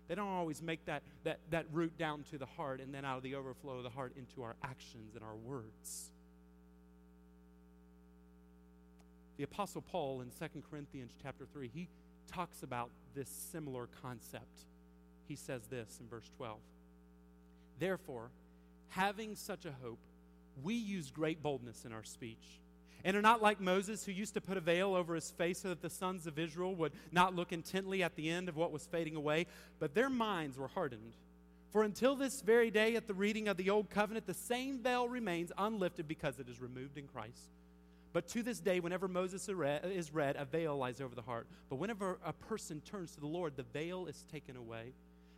They 0.09 0.15
don't 0.15 0.29
always 0.29 0.63
make 0.63 0.87
that, 0.87 1.03
that, 1.25 1.41
that 1.51 1.67
root 1.71 1.99
down 1.99 2.25
to 2.31 2.39
the 2.39 2.47
heart 2.47 2.81
and 2.81 2.95
then 2.95 3.05
out 3.05 3.19
of 3.19 3.25
the 3.25 3.35
overflow 3.35 3.77
of 3.77 3.83
the 3.83 3.91
heart 3.91 4.15
into 4.17 4.43
our 4.43 4.57
actions 4.65 5.17
and 5.17 5.23
our 5.23 5.37
words. 5.37 6.11
The 9.37 9.43
Apostle 9.43 9.83
Paul 9.83 10.23
in 10.23 10.31
2 10.31 10.63
Corinthians 10.71 11.13
chapter 11.23 11.45
3, 11.53 11.71
he 11.75 11.89
talks 12.27 12.63
about 12.63 12.91
this 13.15 13.29
similar 13.29 13.89
concept. 14.03 14.65
He 15.27 15.37
says 15.37 15.67
this 15.69 15.99
in 16.01 16.09
verse 16.09 16.31
12 16.37 16.59
Therefore, 17.79 18.31
having 18.89 19.35
such 19.35 19.65
a 19.65 19.73
hope, 19.83 19.99
we 20.63 20.75
use 20.75 21.11
great 21.11 21.43
boldness 21.43 21.85
in 21.85 21.93
our 21.93 22.05
speech 22.05 22.61
and 23.05 23.17
are 23.17 23.23
not 23.23 23.43
like 23.43 23.61
Moses, 23.61 24.05
who 24.05 24.13
used 24.13 24.35
to 24.35 24.41
put 24.41 24.57
a 24.57 24.61
veil 24.61 24.95
over 24.95 25.15
his 25.15 25.31
face 25.31 25.61
so 25.61 25.69
that 25.69 25.83
the 25.83 25.91
sons 25.91 26.27
of 26.27 26.39
Israel 26.39 26.75
would 26.75 26.93
not 27.13 27.37
look 27.37 27.53
intently 27.53 28.03
at 28.03 28.17
the 28.17 28.29
end 28.29 28.49
of 28.49 28.57
what 28.57 28.73
was 28.73 28.87
fading 28.87 29.15
away, 29.15 29.47
but 29.79 29.95
their 29.95 30.11
minds 30.11 30.59
were 30.59 30.69
hardened. 30.69 31.13
For 31.71 31.83
until 31.83 32.17
this 32.17 32.41
very 32.41 32.71
day, 32.71 32.97
at 32.97 33.07
the 33.07 33.15
reading 33.15 33.49
of 33.49 33.59
the 33.59 33.71
Old 33.71 33.91
Covenant, 33.91 34.27
the 34.27 34.35
same 34.35 34.79
veil 34.81 35.09
remains 35.09 35.53
unlifted 35.59 36.09
because 36.09 36.39
it 36.39 36.49
is 36.49 36.61
removed 36.61 36.97
in 36.97 37.07
Christ. 37.07 37.51
But 38.17 38.29
to 38.29 38.43
this 38.43 38.61
day, 38.61 38.81
whenever 38.81 39.09
Moses 39.09 39.47
is 39.47 40.11
read, 40.11 40.37
a 40.39 40.45
veil 40.47 40.75
lies 40.75 41.03
over 41.03 41.15
the 41.15 41.21
heart. 41.21 41.47
But 41.69 41.77
whenever 41.77 42.19
a 42.25 42.33
person 42.33 42.81
turns 42.81 43.13
to 43.13 43.21
the 43.21 43.27
Lord, 43.27 43.57
the 43.57 43.63
veil 43.63 44.07
is 44.07 44.25
taken 44.33 44.57
away. 44.57 44.95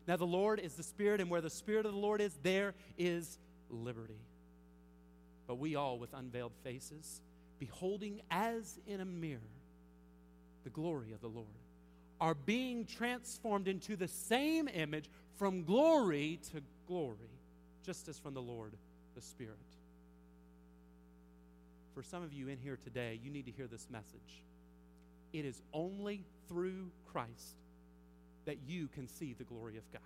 Now, 0.06 0.14
the 0.14 0.28
Lord 0.28 0.60
is 0.60 0.74
the 0.74 0.84
Spirit, 0.84 1.20
and 1.20 1.28
where 1.28 1.40
the 1.40 1.50
Spirit 1.50 1.86
of 1.86 1.92
the 1.92 1.98
Lord 1.98 2.20
is, 2.20 2.38
there 2.44 2.74
is 2.96 3.40
liberty. 3.68 4.20
But 5.48 5.56
we 5.56 5.74
all, 5.74 5.98
with 5.98 6.14
unveiled 6.14 6.52
faces, 6.62 7.20
beholding 7.58 8.20
as 8.30 8.78
in 8.86 9.00
a 9.00 9.04
mirror 9.04 9.40
the 10.62 10.70
glory 10.70 11.10
of 11.10 11.20
the 11.20 11.26
Lord, 11.26 11.48
are 12.20 12.34
being 12.34 12.86
transformed 12.86 13.66
into 13.66 13.96
the 13.96 14.06
same 14.06 14.68
image 14.68 15.10
from 15.36 15.64
glory 15.64 16.38
to 16.52 16.62
glory, 16.86 17.40
just 17.84 18.06
as 18.06 18.20
from 18.20 18.34
the 18.34 18.40
Lord 18.40 18.74
the 19.16 19.20
Spirit. 19.20 19.58
For 21.98 22.04
some 22.04 22.22
of 22.22 22.32
you 22.32 22.46
in 22.46 22.58
here 22.58 22.78
today, 22.84 23.18
you 23.24 23.28
need 23.28 23.46
to 23.46 23.50
hear 23.50 23.66
this 23.66 23.88
message. 23.90 24.44
It 25.32 25.44
is 25.44 25.60
only 25.72 26.22
through 26.48 26.92
Christ 27.10 27.56
that 28.44 28.58
you 28.68 28.86
can 28.86 29.08
see 29.08 29.34
the 29.36 29.42
glory 29.42 29.76
of 29.78 29.82
God. 29.92 30.02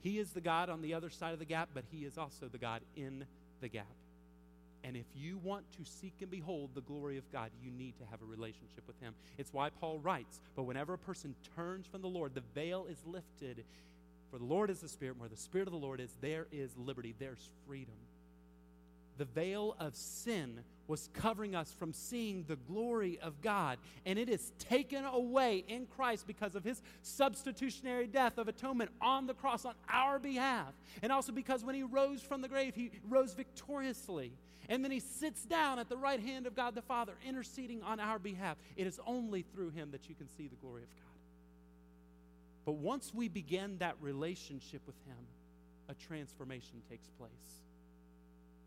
He 0.00 0.18
is 0.18 0.32
the 0.32 0.40
God 0.40 0.68
on 0.68 0.82
the 0.82 0.92
other 0.92 1.08
side 1.08 1.34
of 1.34 1.38
the 1.38 1.44
gap, 1.44 1.68
but 1.72 1.84
He 1.92 1.98
is 1.98 2.18
also 2.18 2.48
the 2.48 2.58
God 2.58 2.82
in 2.96 3.26
the 3.60 3.68
gap. 3.68 3.94
And 4.82 4.96
if 4.96 5.06
you 5.14 5.38
want 5.38 5.70
to 5.76 5.84
seek 5.84 6.14
and 6.20 6.32
behold 6.32 6.70
the 6.74 6.80
glory 6.80 7.16
of 7.16 7.30
God, 7.30 7.52
you 7.62 7.70
need 7.70 7.96
to 7.98 8.04
have 8.10 8.20
a 8.20 8.24
relationship 8.24 8.82
with 8.88 9.00
Him. 9.00 9.14
It's 9.38 9.52
why 9.52 9.70
Paul 9.70 10.00
writes, 10.00 10.40
But 10.56 10.64
whenever 10.64 10.94
a 10.94 10.98
person 10.98 11.36
turns 11.54 11.86
from 11.86 12.02
the 12.02 12.08
Lord, 12.08 12.34
the 12.34 12.42
veil 12.56 12.88
is 12.90 12.98
lifted. 13.06 13.62
For 14.32 14.38
the 14.38 14.44
Lord 14.46 14.68
is 14.68 14.80
the 14.80 14.88
Spirit. 14.88 15.16
Where 15.16 15.28
the 15.28 15.36
Spirit 15.36 15.68
of 15.68 15.72
the 15.72 15.78
Lord 15.78 16.00
is, 16.00 16.10
there 16.20 16.48
is 16.50 16.76
liberty, 16.76 17.14
there's 17.20 17.48
freedom. 17.68 17.94
The 19.20 19.26
veil 19.26 19.76
of 19.78 19.94
sin 19.96 20.60
was 20.86 21.10
covering 21.12 21.54
us 21.54 21.74
from 21.78 21.92
seeing 21.92 22.42
the 22.48 22.56
glory 22.56 23.18
of 23.20 23.42
God. 23.42 23.76
And 24.06 24.18
it 24.18 24.30
is 24.30 24.54
taken 24.58 25.04
away 25.04 25.62
in 25.68 25.84
Christ 25.84 26.26
because 26.26 26.54
of 26.54 26.64
his 26.64 26.80
substitutionary 27.02 28.06
death 28.06 28.38
of 28.38 28.48
atonement 28.48 28.90
on 28.98 29.26
the 29.26 29.34
cross 29.34 29.66
on 29.66 29.74
our 29.90 30.18
behalf. 30.18 30.72
And 31.02 31.12
also 31.12 31.32
because 31.32 31.62
when 31.62 31.74
he 31.74 31.82
rose 31.82 32.22
from 32.22 32.40
the 32.40 32.48
grave, 32.48 32.74
he 32.74 32.92
rose 33.10 33.34
victoriously. 33.34 34.32
And 34.70 34.82
then 34.82 34.90
he 34.90 35.00
sits 35.00 35.44
down 35.44 35.78
at 35.78 35.90
the 35.90 35.98
right 35.98 36.20
hand 36.20 36.46
of 36.46 36.56
God 36.56 36.74
the 36.74 36.80
Father, 36.80 37.12
interceding 37.28 37.82
on 37.82 38.00
our 38.00 38.18
behalf. 38.18 38.56
It 38.74 38.86
is 38.86 38.98
only 39.06 39.42
through 39.42 39.72
him 39.72 39.90
that 39.90 40.08
you 40.08 40.14
can 40.14 40.30
see 40.30 40.48
the 40.48 40.56
glory 40.56 40.84
of 40.84 40.88
God. 40.96 41.20
But 42.64 42.76
once 42.76 43.12
we 43.12 43.28
begin 43.28 43.76
that 43.80 43.96
relationship 44.00 44.80
with 44.86 44.96
him, 45.06 45.26
a 45.90 45.94
transformation 45.94 46.80
takes 46.88 47.10
place. 47.18 47.60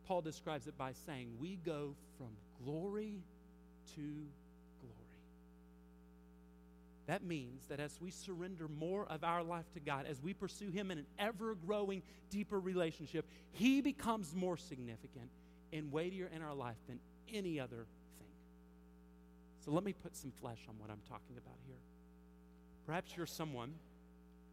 Paul 0.07 0.21
describes 0.21 0.67
it 0.67 0.77
by 0.77 0.93
saying, 1.05 1.29
We 1.39 1.57
go 1.57 1.95
from 2.17 2.29
glory 2.63 3.21
to 3.95 4.01
glory. 4.81 5.03
That 7.07 7.23
means 7.23 7.65
that 7.67 7.79
as 7.79 7.97
we 8.01 8.11
surrender 8.11 8.67
more 8.67 9.05
of 9.05 9.23
our 9.23 9.43
life 9.43 9.71
to 9.73 9.79
God, 9.79 10.05
as 10.07 10.21
we 10.21 10.33
pursue 10.33 10.69
Him 10.69 10.91
in 10.91 10.99
an 10.99 11.05
ever 11.19 11.55
growing, 11.55 12.01
deeper 12.29 12.59
relationship, 12.59 13.25
He 13.51 13.81
becomes 13.81 14.33
more 14.35 14.57
significant 14.57 15.29
and 15.71 15.91
weightier 15.91 16.29
in 16.33 16.41
our 16.41 16.53
life 16.53 16.77
than 16.87 16.99
any 17.33 17.59
other 17.59 17.85
thing. 18.19 18.27
So 19.65 19.71
let 19.71 19.83
me 19.83 19.93
put 19.93 20.15
some 20.15 20.31
flesh 20.31 20.59
on 20.69 20.75
what 20.79 20.89
I'm 20.89 21.01
talking 21.09 21.37
about 21.37 21.57
here. 21.65 21.75
Perhaps 22.85 23.15
you're 23.15 23.25
someone 23.25 23.73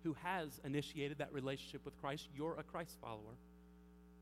who 0.02 0.16
has 0.22 0.60
initiated 0.64 1.18
that 1.18 1.32
relationship 1.32 1.84
with 1.84 2.00
Christ. 2.00 2.28
You're 2.34 2.56
a 2.58 2.62
Christ 2.62 2.96
follower. 3.00 3.36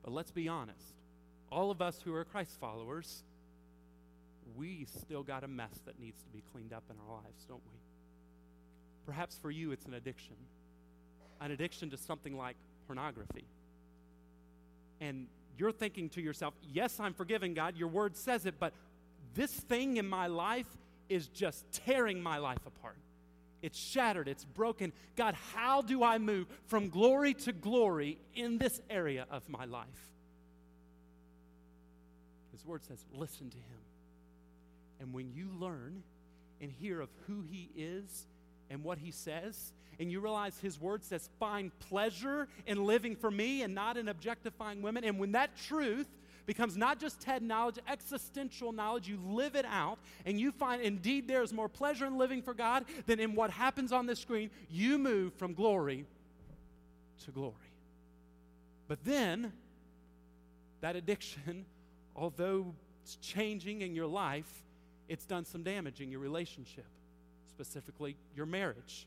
But 0.03 0.13
let's 0.13 0.31
be 0.31 0.49
honest. 0.49 0.95
All 1.51 1.71
of 1.71 1.81
us 1.81 2.01
who 2.05 2.15
are 2.15 2.25
Christ 2.25 2.59
followers, 2.61 3.23
we 4.57 4.87
still 5.01 5.23
got 5.23 5.45
a 5.45 5.49
mess 5.49 5.81
that 5.87 5.99
needs 5.99 6.23
to 6.23 6.31
be 6.31 6.43
cleaned 6.53 6.73
up 6.73 6.85
in 6.91 6.97
our 7.07 7.17
lives, 7.17 7.45
don't 7.49 7.63
we? 7.71 7.79
Perhaps 9.07 9.39
for 9.41 9.51
you, 9.51 9.73
it's 9.73 9.87
an 9.87 9.95
addiction 9.95 10.37
an 11.41 11.51
addiction 11.51 11.91
to 11.91 11.97
something 11.97 12.37
like 12.37 12.57
pornography. 12.87 13.45
And 15.01 15.27
you're 15.57 15.73
thinking 15.73 16.09
to 16.11 16.21
yourself, 16.21 16.55
yes, 16.73 16.99
I'm 17.01 17.15
forgiven, 17.15 17.55
God, 17.55 17.77
your 17.77 17.89
word 17.89 18.17
says 18.17 18.47
it, 18.47 18.55
but 18.59 18.73
this 19.35 19.53
thing 19.53 19.97
in 19.97 20.09
my 20.09 20.27
life 20.27 20.67
is 21.09 21.29
just 21.29 21.65
tearing 21.73 22.23
my 22.23 22.39
life 22.39 22.65
apart. 22.67 22.97
It's 23.63 23.79
shattered, 23.79 24.29
it's 24.29 24.45
broken. 24.45 24.93
God, 25.17 25.35
how 25.55 25.83
do 25.83 26.05
I 26.05 26.19
move 26.19 26.47
from 26.67 26.91
glory 26.91 27.35
to 27.35 27.53
glory 27.53 28.19
in 28.35 28.59
this 28.59 28.81
area 28.89 29.27
of 29.31 29.49
my 29.49 29.65
life? 29.65 29.87
His 32.59 32.67
word 32.67 32.85
says, 32.85 33.05
listen 33.15 33.51
to 33.51 33.57
him. 33.57 33.81
And 35.01 35.13
when 35.13 35.33
you 35.33 35.49
learn 35.61 36.03
and 36.61 36.73
hear 36.73 37.01
of 37.01 37.09
who 37.29 37.45
he 37.49 37.71
is 37.77 38.27
and 38.69 38.83
what 38.83 38.99
he 38.99 39.13
says, 39.13 39.73
and 40.01 40.11
you 40.11 40.19
realize 40.21 40.59
his 40.59 40.81
word 40.81 41.05
says, 41.05 41.31
find 41.39 41.71
pleasure 41.79 42.49
in 42.67 42.85
living 42.85 43.15
for 43.15 43.31
me 43.31 43.63
and 43.63 43.77
not 43.77 43.97
in 43.97 44.09
objectifying 44.09 44.83
women. 44.83 45.05
And 45.05 45.21
when 45.21 45.33
that 45.33 45.57
truth 45.57 46.09
becomes 46.47 46.77
not 46.77 46.99
just 46.99 47.23
head 47.23 47.43
knowledge, 47.43 47.79
existential 47.87 48.73
knowledge, 48.73 49.07
you 49.07 49.21
live 49.25 49.55
it 49.55 49.67
out, 49.67 49.99
and 50.27 50.41
you 50.41 50.51
find 50.51 50.83
indeed 50.83 51.29
there 51.29 51.43
is 51.43 51.53
more 51.53 51.69
pleasure 51.69 52.07
in 52.07 52.19
living 52.19 52.43
for 52.43 52.55
God 52.55 52.87
than 53.07 53.21
in 53.21 53.37
what 53.37 53.51
happens 53.51 53.93
on 53.93 54.07
this 54.07 54.19
screen, 54.19 54.51
you 54.69 54.99
move 54.99 55.33
from 55.35 55.55
glory 55.55 56.07
to 57.25 57.31
glory. 57.31 57.55
But 58.89 59.05
then, 59.05 59.53
that 60.81 60.97
addiction, 60.97 61.67
although 62.19 62.75
it's 63.03 63.17
changing 63.17 63.83
in 63.83 63.95
your 63.95 64.07
life, 64.07 64.65
it's 65.09 65.25
done 65.25 65.45
some 65.45 65.63
damage 65.63 66.01
in 66.01 66.11
your 66.11 66.21
relationship, 66.21 66.87
specifically 67.49 68.17
your 68.35 68.47
marriage 68.47 69.07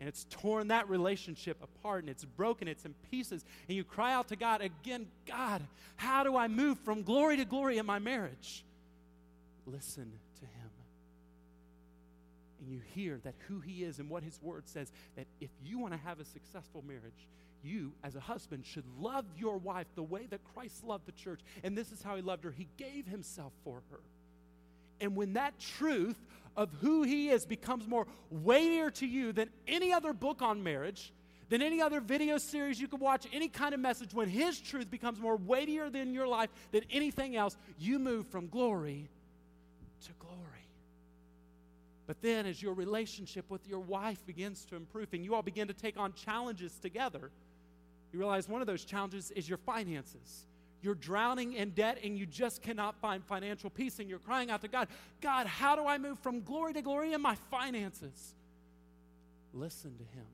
and 0.00 0.08
it's 0.08 0.26
torn 0.30 0.68
that 0.68 0.88
relationship 0.88 1.56
apart 1.62 2.04
and 2.04 2.10
it's 2.10 2.24
broken, 2.24 2.68
it's 2.68 2.84
in 2.84 2.94
pieces, 3.10 3.44
and 3.68 3.76
you 3.76 3.82
cry 3.82 4.12
out 4.12 4.28
to 4.28 4.36
God 4.36 4.60
again, 4.60 5.06
God, 5.26 5.62
how 5.96 6.22
do 6.22 6.36
I 6.36 6.48
move 6.48 6.78
from 6.80 7.02
glory 7.02 7.36
to 7.38 7.44
glory 7.44 7.78
in 7.78 7.86
my 7.86 7.98
marriage? 7.98 8.64
Listen 9.66 10.12
to 10.40 10.46
Him. 10.46 10.70
And 12.60 12.70
you 12.70 12.80
hear 12.94 13.18
that 13.24 13.34
who 13.48 13.60
He 13.60 13.82
is 13.82 13.98
and 13.98 14.08
what 14.08 14.22
His 14.22 14.38
Word 14.40 14.68
says, 14.68 14.92
that 15.16 15.26
if 15.40 15.50
you 15.64 15.78
want 15.78 15.94
to 15.94 15.98
have 15.98 16.20
a 16.20 16.24
successful 16.24 16.84
marriage, 16.86 17.26
you, 17.62 17.92
as 18.02 18.14
a 18.16 18.20
husband, 18.20 18.66
should 18.66 18.84
love 18.98 19.24
your 19.36 19.58
wife 19.58 19.86
the 19.94 20.02
way 20.02 20.26
that 20.26 20.40
Christ 20.54 20.84
loved 20.84 21.06
the 21.06 21.12
church. 21.12 21.40
And 21.62 21.76
this 21.76 21.92
is 21.92 22.02
how 22.02 22.16
He 22.16 22.22
loved 22.22 22.44
her 22.44 22.50
He 22.50 22.68
gave 22.76 23.06
Himself 23.06 23.52
for 23.64 23.82
her. 23.90 24.00
And 25.00 25.16
when 25.16 25.34
that 25.34 25.58
truth 25.58 26.16
of 26.56 26.70
who 26.80 27.04
he 27.04 27.28
is 27.30 27.46
becomes 27.46 27.86
more 27.86 28.06
weightier 28.30 28.90
to 28.90 29.06
you 29.06 29.32
than 29.32 29.48
any 29.66 29.92
other 29.92 30.12
book 30.12 30.42
on 30.42 30.62
marriage, 30.62 31.12
than 31.48 31.62
any 31.62 31.80
other 31.80 32.00
video 32.00 32.36
series 32.36 32.80
you 32.80 32.88
could 32.88 33.00
watch, 33.00 33.26
any 33.32 33.48
kind 33.48 33.74
of 33.74 33.80
message, 33.80 34.12
when 34.12 34.28
his 34.28 34.60
truth 34.60 34.90
becomes 34.90 35.20
more 35.20 35.36
weightier 35.36 35.88
than 35.88 36.12
your 36.12 36.26
life 36.26 36.50
than 36.72 36.82
anything 36.90 37.36
else, 37.36 37.56
you 37.78 37.98
move 37.98 38.26
from 38.26 38.48
glory 38.48 39.08
to 40.04 40.12
glory. 40.18 40.34
But 42.06 42.20
then, 42.22 42.46
as 42.46 42.60
your 42.62 42.74
relationship 42.74 43.48
with 43.50 43.66
your 43.68 43.80
wife 43.80 44.24
begins 44.26 44.64
to 44.66 44.76
improve 44.76 45.08
and 45.12 45.24
you 45.24 45.34
all 45.34 45.42
begin 45.42 45.68
to 45.68 45.74
take 45.74 45.96
on 45.96 46.12
challenges 46.12 46.72
together, 46.80 47.30
you 48.12 48.18
realize 48.18 48.48
one 48.48 48.60
of 48.60 48.66
those 48.66 48.84
challenges 48.84 49.30
is 49.32 49.48
your 49.48 49.58
finances. 49.58 50.46
You're 50.80 50.94
drowning 50.94 51.54
in 51.54 51.70
debt 51.70 51.98
and 52.04 52.16
you 52.16 52.24
just 52.24 52.62
cannot 52.62 52.96
find 53.00 53.24
financial 53.24 53.68
peace, 53.68 53.98
and 53.98 54.08
you're 54.08 54.20
crying 54.20 54.50
out 54.50 54.62
to 54.62 54.68
God, 54.68 54.88
God, 55.20 55.46
how 55.46 55.74
do 55.76 55.86
I 55.86 55.98
move 55.98 56.18
from 56.20 56.42
glory 56.42 56.72
to 56.74 56.82
glory 56.82 57.12
in 57.12 57.20
my 57.20 57.34
finances? 57.50 58.34
Listen 59.52 59.96
to 59.96 60.04
Him. 60.04 60.26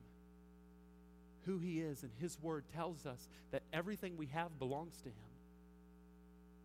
Who 1.45 1.57
He 1.59 1.79
is, 1.79 2.03
and 2.03 2.11
His 2.19 2.37
Word 2.41 2.63
tells 2.73 3.05
us 3.05 3.27
that 3.51 3.63
everything 3.73 4.17
we 4.17 4.27
have 4.27 4.57
belongs 4.59 4.97
to 5.01 5.09
Him. 5.09 5.15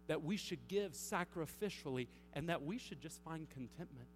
That 0.09 0.23
we 0.23 0.37
should 0.37 0.69
give 0.69 0.93
sacrificially, 0.93 2.07
and 2.35 2.49
that 2.49 2.63
we 2.63 2.79
should 2.79 3.01
just 3.01 3.23
find 3.23 3.49
contentment. 3.51 4.09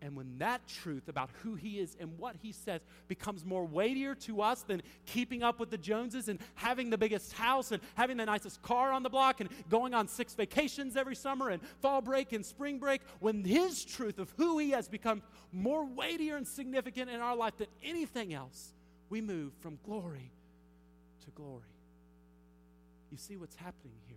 And 0.00 0.14
when 0.14 0.38
that 0.38 0.66
truth 0.68 1.08
about 1.08 1.30
who 1.42 1.56
he 1.56 1.80
is 1.80 1.96
and 1.98 2.16
what 2.18 2.36
he 2.40 2.52
says 2.52 2.82
becomes 3.08 3.44
more 3.44 3.64
weightier 3.64 4.14
to 4.14 4.42
us 4.42 4.62
than 4.62 4.82
keeping 5.06 5.42
up 5.42 5.58
with 5.58 5.70
the 5.70 5.78
Joneses 5.78 6.28
and 6.28 6.38
having 6.54 6.88
the 6.88 6.98
biggest 6.98 7.32
house 7.32 7.72
and 7.72 7.82
having 7.94 8.16
the 8.16 8.26
nicest 8.26 8.62
car 8.62 8.92
on 8.92 9.02
the 9.02 9.08
block 9.08 9.40
and 9.40 9.50
going 9.68 9.94
on 9.94 10.06
six 10.06 10.34
vacations 10.34 10.96
every 10.96 11.16
summer 11.16 11.48
and 11.48 11.60
fall 11.80 12.00
break 12.00 12.32
and 12.32 12.46
spring 12.46 12.78
break, 12.78 13.00
when 13.18 13.42
his 13.42 13.84
truth 13.84 14.20
of 14.20 14.32
who 14.36 14.58
he 14.58 14.70
has 14.70 14.88
become 14.88 15.20
more 15.52 15.84
weightier 15.84 16.36
and 16.36 16.46
significant 16.46 17.10
in 17.10 17.20
our 17.20 17.34
life 17.34 17.56
than 17.56 17.68
anything 17.82 18.32
else, 18.32 18.74
we 19.10 19.20
move 19.20 19.52
from 19.60 19.80
glory 19.84 20.30
to 21.24 21.30
glory. 21.30 21.62
You 23.10 23.18
see 23.18 23.36
what's 23.36 23.56
happening 23.56 23.96
here? 24.06 24.16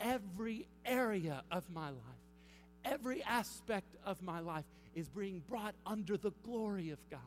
Every 0.00 0.66
area 0.84 1.44
of 1.52 1.70
my 1.70 1.90
life 1.90 2.25
every 2.86 3.22
aspect 3.24 3.96
of 4.04 4.22
my 4.22 4.40
life 4.40 4.64
is 4.94 5.08
being 5.08 5.42
brought 5.48 5.74
under 5.84 6.16
the 6.16 6.32
glory 6.42 6.90
of 6.90 6.98
God. 7.10 7.20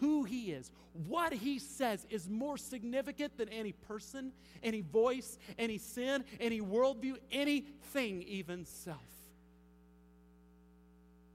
Who 0.00 0.24
He 0.24 0.52
is, 0.52 0.70
what 1.06 1.32
He 1.32 1.58
says 1.58 2.06
is 2.10 2.28
more 2.28 2.58
significant 2.58 3.36
than 3.38 3.48
any 3.48 3.72
person, 3.72 4.32
any 4.62 4.82
voice, 4.82 5.38
any 5.58 5.78
sin, 5.78 6.24
any 6.38 6.60
worldview, 6.60 7.16
anything, 7.32 8.22
even 8.22 8.64
self. 8.66 9.00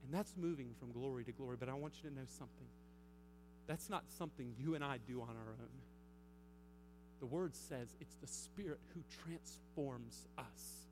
And 0.04 0.14
that's 0.14 0.34
moving 0.36 0.74
from 0.78 0.92
glory 0.92 1.24
to 1.24 1.32
glory. 1.32 1.56
But 1.58 1.68
I 1.68 1.74
want 1.74 1.94
you 2.02 2.10
to 2.10 2.14
know 2.14 2.26
something. 2.26 2.68
That's 3.66 3.88
not 3.90 4.04
something 4.18 4.54
you 4.58 4.74
and 4.74 4.84
I 4.84 4.98
do 5.06 5.22
on 5.22 5.30
our 5.30 5.52
own. 5.60 5.80
The 7.20 7.26
Word 7.26 7.54
says 7.54 7.88
it's 8.00 8.14
the 8.16 8.26
Spirit 8.26 8.80
who 8.94 9.00
transforms 9.24 10.26
us. 10.36 10.83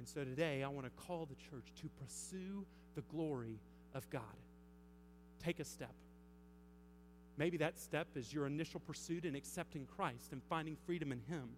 And 0.00 0.08
so 0.08 0.24
today, 0.24 0.62
I 0.62 0.68
want 0.68 0.86
to 0.86 1.02
call 1.06 1.26
the 1.26 1.34
church 1.34 1.74
to 1.82 1.90
pursue 2.02 2.64
the 2.94 3.02
glory 3.02 3.60
of 3.92 4.08
God. 4.08 4.22
Take 5.44 5.60
a 5.60 5.64
step. 5.64 5.92
Maybe 7.36 7.58
that 7.58 7.78
step 7.78 8.06
is 8.14 8.32
your 8.32 8.46
initial 8.46 8.80
pursuit 8.80 9.26
in 9.26 9.34
accepting 9.34 9.86
Christ 9.94 10.32
and 10.32 10.42
finding 10.48 10.78
freedom 10.86 11.12
in 11.12 11.20
Him. 11.28 11.50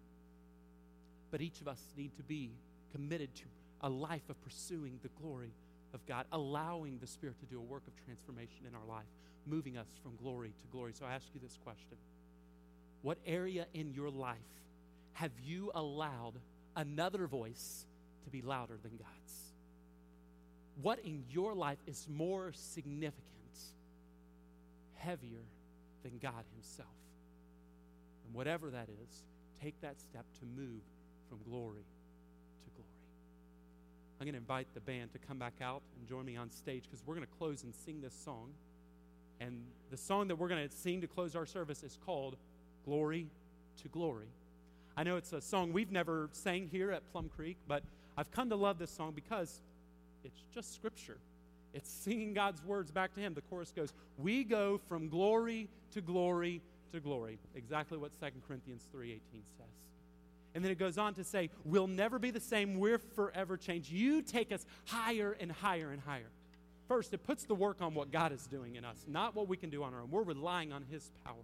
But 1.31 1.39
each 1.39 1.61
of 1.61 1.69
us 1.69 1.79
need 1.95 2.17
to 2.17 2.23
be 2.23 2.51
committed 2.91 3.33
to 3.35 3.43
a 3.79 3.87
life 3.87 4.29
of 4.29 4.43
pursuing 4.43 4.99
the 5.03 5.09
glory 5.21 5.53
of 5.93 6.05
God, 6.05 6.25
allowing 6.33 6.97
the 6.99 7.07
Spirit 7.07 7.39
to 7.39 7.45
do 7.45 7.59
a 7.59 7.63
work 7.63 7.83
of 7.87 7.95
transformation 8.03 8.65
in 8.67 8.75
our 8.75 8.85
life, 8.85 9.07
moving 9.45 9.77
us 9.77 9.87
from 10.03 10.17
glory 10.17 10.49
to 10.49 10.67
glory. 10.69 10.91
So 10.91 11.05
I 11.05 11.13
ask 11.13 11.27
you 11.33 11.39
this 11.41 11.57
question 11.63 11.95
What 13.03 13.19
area 13.25 13.67
in 13.73 13.93
your 13.93 14.09
life 14.09 14.35
have 15.13 15.31
you 15.41 15.71
allowed 15.73 16.33
another 16.75 17.25
voice 17.25 17.85
to 18.23 18.29
be 18.29 18.41
louder 18.41 18.77
than 18.81 18.91
God's? 18.97 19.33
What 20.81 20.99
in 20.99 21.23
your 21.29 21.53
life 21.53 21.77
is 21.85 22.07
more 22.09 22.51
significant, 22.53 23.23
heavier 24.95 25.45
than 26.03 26.17
God 26.21 26.43
Himself? 26.55 26.87
And 28.25 28.33
whatever 28.33 28.69
that 28.71 28.89
is, 28.89 29.23
take 29.61 29.79
that 29.81 29.99
step 29.99 30.25
to 30.39 30.45
move 30.45 30.81
from 31.29 31.39
glory 31.49 31.85
to 32.63 32.69
glory. 32.75 32.89
I'm 34.19 34.25
going 34.25 34.33
to 34.33 34.39
invite 34.39 34.67
the 34.73 34.81
band 34.81 35.13
to 35.13 35.19
come 35.19 35.37
back 35.37 35.55
out 35.61 35.81
and 35.97 36.07
join 36.07 36.25
me 36.25 36.35
on 36.35 36.49
stage 36.49 36.83
because 36.83 37.05
we're 37.05 37.15
going 37.15 37.27
to 37.27 37.37
close 37.37 37.63
and 37.63 37.73
sing 37.75 38.01
this 38.01 38.13
song. 38.25 38.49
And 39.39 39.63
the 39.91 39.97
song 39.97 40.27
that 40.29 40.37
we're 40.37 40.47
going 40.47 40.67
to 40.67 40.75
sing 40.75 41.01
to 41.01 41.07
close 41.07 41.35
our 41.35 41.45
service 41.45 41.83
is 41.83 41.97
called 42.05 42.37
Glory 42.85 43.27
to 43.81 43.87
Glory. 43.89 44.29
I 44.95 45.03
know 45.03 45.17
it's 45.17 45.33
a 45.33 45.41
song 45.41 45.73
we've 45.73 45.91
never 45.91 46.29
sang 46.33 46.69
here 46.71 46.91
at 46.91 47.09
Plum 47.11 47.29
Creek, 47.35 47.57
but 47.67 47.83
I've 48.17 48.31
come 48.31 48.49
to 48.49 48.55
love 48.55 48.77
this 48.77 48.91
song 48.91 49.13
because 49.13 49.61
it's 50.23 50.43
just 50.53 50.73
scripture. 50.73 51.17
It's 51.73 51.89
singing 51.89 52.33
God's 52.33 52.63
words 52.63 52.91
back 52.91 53.13
to 53.15 53.19
him. 53.19 53.33
The 53.33 53.41
chorus 53.41 53.71
goes, 53.71 53.91
"We 54.17 54.43
go 54.43 54.77
from 54.77 55.09
glory 55.09 55.69
to 55.91 56.01
glory 56.01 56.61
to 56.91 56.99
glory." 56.99 57.39
Exactly 57.55 57.97
what 57.97 58.11
2 58.13 58.43
Corinthians 58.47 58.87
3:18 58.91 59.43
says. 59.57 59.65
And 60.53 60.63
then 60.63 60.71
it 60.71 60.77
goes 60.77 60.99
on 60.99 61.15
to 61.15 61.23
say, 61.23 61.49
"We'll 61.65 61.87
never 61.87 62.19
be 62.19 62.29
the 62.29 62.39
same. 62.39 62.77
We're 62.77 62.99
forever 62.99 63.57
changed. 63.57 63.91
You 63.91 64.21
take 64.21 64.51
us 64.51 64.65
higher 64.85 65.31
and 65.31 65.51
higher 65.51 65.91
and 65.91 65.99
higher." 65.99 66.29
First, 66.87 67.11
it 67.13 67.23
puts 67.23 67.45
the 67.45 67.55
work 67.55 67.81
on 67.81 67.95
what 67.95 68.11
God 68.11 68.31
is 68.31 68.45
doing 68.45 68.75
in 68.75 68.85
us, 68.85 69.03
not 69.07 69.33
what 69.33 69.47
we 69.47 69.57
can 69.57 69.71
do 69.71 69.81
on 69.81 69.95
our 69.95 70.01
own. 70.01 70.11
We're 70.11 70.21
relying 70.21 70.71
on 70.71 70.83
his 70.83 71.11
power. 71.23 71.43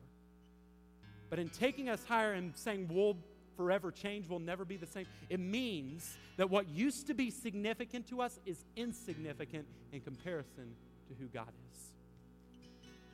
But 1.30 1.39
in 1.39 1.49
taking 1.49 1.89
us 1.89 2.03
higher 2.05 2.34
and 2.34 2.55
saying 2.55 2.88
we'll 2.89 3.17
forever 3.60 3.91
change, 3.91 4.26
we'll 4.30 4.39
never 4.39 4.64
be 4.64 4.78
the 4.78 4.86
same. 4.86 5.05
It 5.30 5.41
means 5.41 6.16
that 6.38 6.49
what 6.49 6.70
used 6.70 7.07
to 7.07 7.14
be 7.14 7.30
significant 7.30 8.07
to 8.07 8.22
us 8.22 8.39
is 8.45 8.64
insignificant 8.78 9.66
in 9.91 9.99
comparison 9.99 10.74
to 11.10 11.14
who 11.20 11.26
God 11.26 11.49
is. 11.74 11.80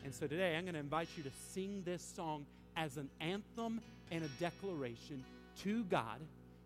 And 0.03 0.13
so 0.13 0.27
today 0.27 0.55
I'm 0.55 0.65
going 0.65 0.75
to 0.75 0.79
invite 0.79 1.07
you 1.17 1.23
to 1.23 1.31
sing 1.51 1.81
this 1.83 2.03
song 2.15 2.45
as 2.77 2.97
an 2.97 3.09
anthem 3.19 3.81
and 4.11 4.23
a 4.23 4.27
declaration 4.39 5.25
to 5.63 5.83
God, 5.85 6.19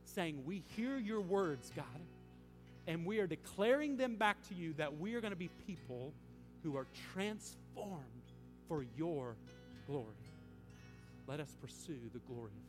saying, 0.04 0.44
We 0.46 0.62
hear 0.76 0.98
your 0.98 1.22
words, 1.22 1.72
God, 1.74 1.86
and 2.86 3.06
we 3.06 3.20
are 3.20 3.28
declaring 3.28 3.96
them 3.96 4.18
back 4.18 4.46
to 4.50 4.56
you 4.56 4.74
that 4.74 5.00
we 5.00 5.14
are 5.16 5.22
going 5.22 5.32
to 5.32 5.38
be 5.38 5.52
people 5.66 6.12
who 6.64 6.76
are 6.76 6.88
transformed 7.14 8.04
for 8.68 8.84
your 8.98 9.38
glory. 9.88 10.06
Let 11.28 11.40
us 11.40 11.56
pursue 11.62 11.98
the 12.12 12.20
glory 12.28 12.52
of. 12.52 12.69